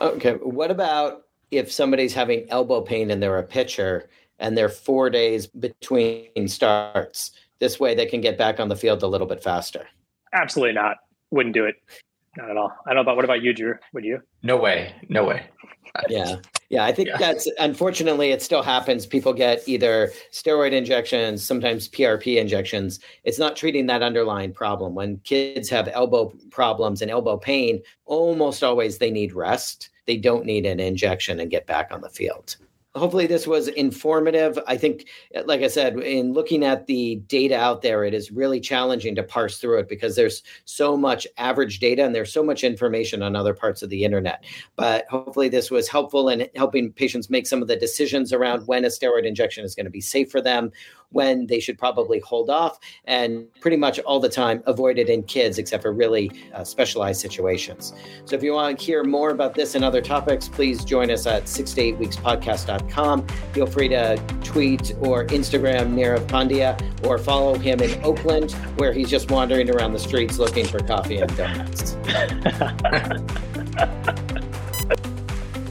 Okay. 0.00 0.32
What 0.34 0.70
about 0.70 1.22
if 1.50 1.70
somebody's 1.70 2.14
having 2.14 2.48
elbow 2.50 2.80
pain 2.80 3.10
and 3.10 3.22
they're 3.22 3.38
a 3.38 3.42
pitcher 3.42 4.08
and 4.42 4.58
they're 4.58 4.68
four 4.68 5.08
days 5.08 5.46
between 5.46 6.48
starts? 6.48 7.30
This 7.60 7.80
way 7.80 7.94
they 7.94 8.06
can 8.06 8.20
get 8.20 8.36
back 8.36 8.60
on 8.60 8.68
the 8.68 8.76
field 8.76 9.02
a 9.02 9.06
little 9.06 9.26
bit 9.26 9.42
faster. 9.42 9.86
Absolutely 10.34 10.74
not. 10.74 10.98
Wouldn't 11.30 11.54
do 11.54 11.64
it. 11.64 11.76
Not 12.36 12.50
at 12.50 12.56
all. 12.56 12.72
I 12.86 12.90
don't 12.90 12.96
know 12.96 13.02
about 13.02 13.16
what 13.16 13.24
about 13.24 13.42
you, 13.42 13.52
Drew? 13.52 13.74
Would 13.92 14.04
you? 14.04 14.20
No 14.42 14.56
way. 14.56 14.94
No 15.08 15.24
way. 15.24 15.44
Yeah. 16.08 16.36
Yeah. 16.70 16.84
I 16.84 16.92
think 16.92 17.08
yeah. 17.08 17.18
that's 17.18 17.46
unfortunately 17.58 18.30
it 18.30 18.40
still 18.40 18.62
happens. 18.62 19.04
People 19.04 19.34
get 19.34 19.62
either 19.68 20.10
steroid 20.32 20.72
injections, 20.72 21.44
sometimes 21.44 21.88
PRP 21.88 22.36
injections. 22.36 22.98
It's 23.24 23.38
not 23.38 23.56
treating 23.56 23.86
that 23.86 24.02
underlying 24.02 24.52
problem. 24.54 24.94
When 24.94 25.18
kids 25.18 25.68
have 25.68 25.88
elbow 25.92 26.32
problems 26.50 27.02
and 27.02 27.10
elbow 27.10 27.36
pain, 27.36 27.82
almost 28.06 28.64
always 28.64 28.98
they 28.98 29.10
need 29.10 29.34
rest. 29.34 29.90
They 30.06 30.16
don't 30.16 30.46
need 30.46 30.64
an 30.64 30.80
injection 30.80 31.38
and 31.38 31.50
get 31.50 31.66
back 31.66 31.92
on 31.92 32.00
the 32.00 32.08
field 32.08 32.56
hopefully 32.94 33.26
this 33.26 33.46
was 33.46 33.68
informative. 33.68 34.58
I 34.66 34.76
think 34.76 35.08
like 35.46 35.62
i 35.62 35.68
said 35.68 35.98
in 35.98 36.32
looking 36.32 36.64
at 36.64 36.86
the 36.86 37.16
data 37.26 37.56
out 37.56 37.82
there 37.82 38.04
it 38.04 38.12
is 38.12 38.30
really 38.30 38.60
challenging 38.60 39.14
to 39.14 39.22
parse 39.22 39.58
through 39.58 39.78
it 39.78 39.88
because 39.88 40.14
there's 40.14 40.42
so 40.64 40.96
much 40.96 41.26
average 41.38 41.78
data 41.78 42.04
and 42.04 42.14
there's 42.14 42.32
so 42.32 42.42
much 42.42 42.64
information 42.64 43.22
on 43.22 43.34
other 43.34 43.54
parts 43.54 43.82
of 43.82 43.90
the 43.90 44.04
internet. 44.04 44.44
But 44.76 45.06
hopefully 45.08 45.48
this 45.48 45.70
was 45.70 45.88
helpful 45.88 46.28
in 46.28 46.48
helping 46.54 46.92
patients 46.92 47.30
make 47.30 47.46
some 47.46 47.62
of 47.62 47.68
the 47.68 47.76
decisions 47.76 48.32
around 48.32 48.66
when 48.66 48.84
a 48.84 48.88
steroid 48.88 49.26
injection 49.26 49.64
is 49.64 49.74
going 49.74 49.86
to 49.86 49.90
be 49.90 50.00
safe 50.00 50.30
for 50.30 50.40
them 50.40 50.70
when 51.12 51.46
they 51.46 51.60
should 51.60 51.78
probably 51.78 52.20
hold 52.20 52.50
off 52.50 52.78
and 53.04 53.46
pretty 53.60 53.76
much 53.76 53.98
all 54.00 54.20
the 54.20 54.28
time 54.28 54.62
avoid 54.66 54.98
it 54.98 55.08
in 55.08 55.22
kids 55.22 55.58
except 55.58 55.82
for 55.82 55.92
really 55.92 56.30
uh, 56.54 56.64
specialized 56.64 57.20
situations. 57.20 57.92
So 58.24 58.36
if 58.36 58.42
you 58.42 58.52
want 58.52 58.78
to 58.78 58.84
hear 58.84 59.04
more 59.04 59.30
about 59.30 59.54
this 59.54 59.74
and 59.74 59.84
other 59.84 60.00
topics 60.00 60.48
please 60.48 60.84
join 60.84 61.10
us 61.10 61.26
at 61.26 61.48
6 61.48 61.72
to 61.74 61.80
8 61.80 61.98
weeks 61.98 62.16
podcast.com 62.16 63.26
feel 63.52 63.66
free 63.66 63.88
to 63.88 64.16
tweet 64.42 64.94
or 65.00 65.26
instagram 65.26 65.94
nirav 65.94 66.26
pandya 66.26 67.06
or 67.06 67.18
follow 67.18 67.54
him 67.54 67.80
in 67.80 68.02
oakland 68.04 68.52
where 68.76 68.92
he's 68.92 69.10
just 69.10 69.30
wandering 69.30 69.70
around 69.70 69.92
the 69.92 69.98
streets 69.98 70.38
looking 70.38 70.66
for 70.66 70.80
coffee 70.80 71.18
and 71.18 71.36
donuts. 71.36 71.96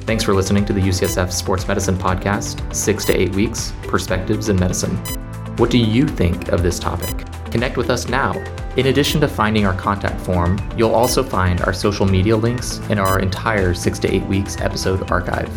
Thanks 0.06 0.23
for 0.23 0.34
listening 0.34 0.65
to 0.65 0.73
the 0.73 0.82
UCSF 0.82 1.32
Sports 1.32 1.67
Medicine 1.67 1.95
Podcast, 1.95 2.75
Six 2.75 3.06
to 3.06 3.17
Eight 3.17 3.34
Weeks 3.34 3.71
Perspectives 3.84 4.49
in 4.49 4.60
Medicine. 4.60 5.20
What 5.62 5.69
do 5.69 5.78
you 5.78 6.08
think 6.08 6.47
of 6.47 6.63
this 6.63 6.80
topic? 6.80 7.24
Connect 7.52 7.78
with 7.78 7.91
us 7.91 8.10
now. 8.10 8.32
In 8.78 8.88
addition 8.88 9.21
to 9.21 9.28
finding 9.28 9.63
our 9.63 9.76
contact 9.76 10.19
form, 10.21 10.58
you'll 10.76 10.95
also 10.95 11.21
find 11.21 11.62
our 11.62 11.71
social 11.71 12.08
media 12.08 12.36
links 12.36 12.80
and 12.89 13.00
our 13.00 13.19
entire 13.19 13.76
6 13.76 14.00
to 14.00 14.12
8 14.12 14.26
weeks 14.26 14.60
episode 14.60 15.12
archive. 15.12 15.56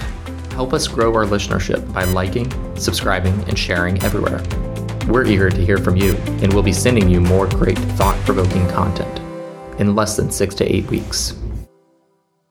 Help 0.52 0.74
us 0.74 0.86
grow 0.86 1.14
our 1.14 1.24
listenership 1.24 1.90
by 1.94 2.04
liking, 2.04 2.52
subscribing, 2.76 3.32
and 3.48 3.58
sharing 3.58 4.02
everywhere. 4.02 4.42
We're 5.08 5.24
eager 5.24 5.48
to 5.48 5.64
hear 5.64 5.78
from 5.78 5.96
you, 5.96 6.12
and 6.42 6.52
we'll 6.52 6.62
be 6.62 6.74
sending 6.74 7.08
you 7.08 7.22
more 7.22 7.46
great 7.46 7.78
thought 7.96 8.22
provoking 8.26 8.68
content 8.68 9.20
in 9.80 9.94
less 9.94 10.18
than 10.18 10.30
6 10.30 10.54
to 10.56 10.70
8 10.70 10.86
weeks. 10.90 11.34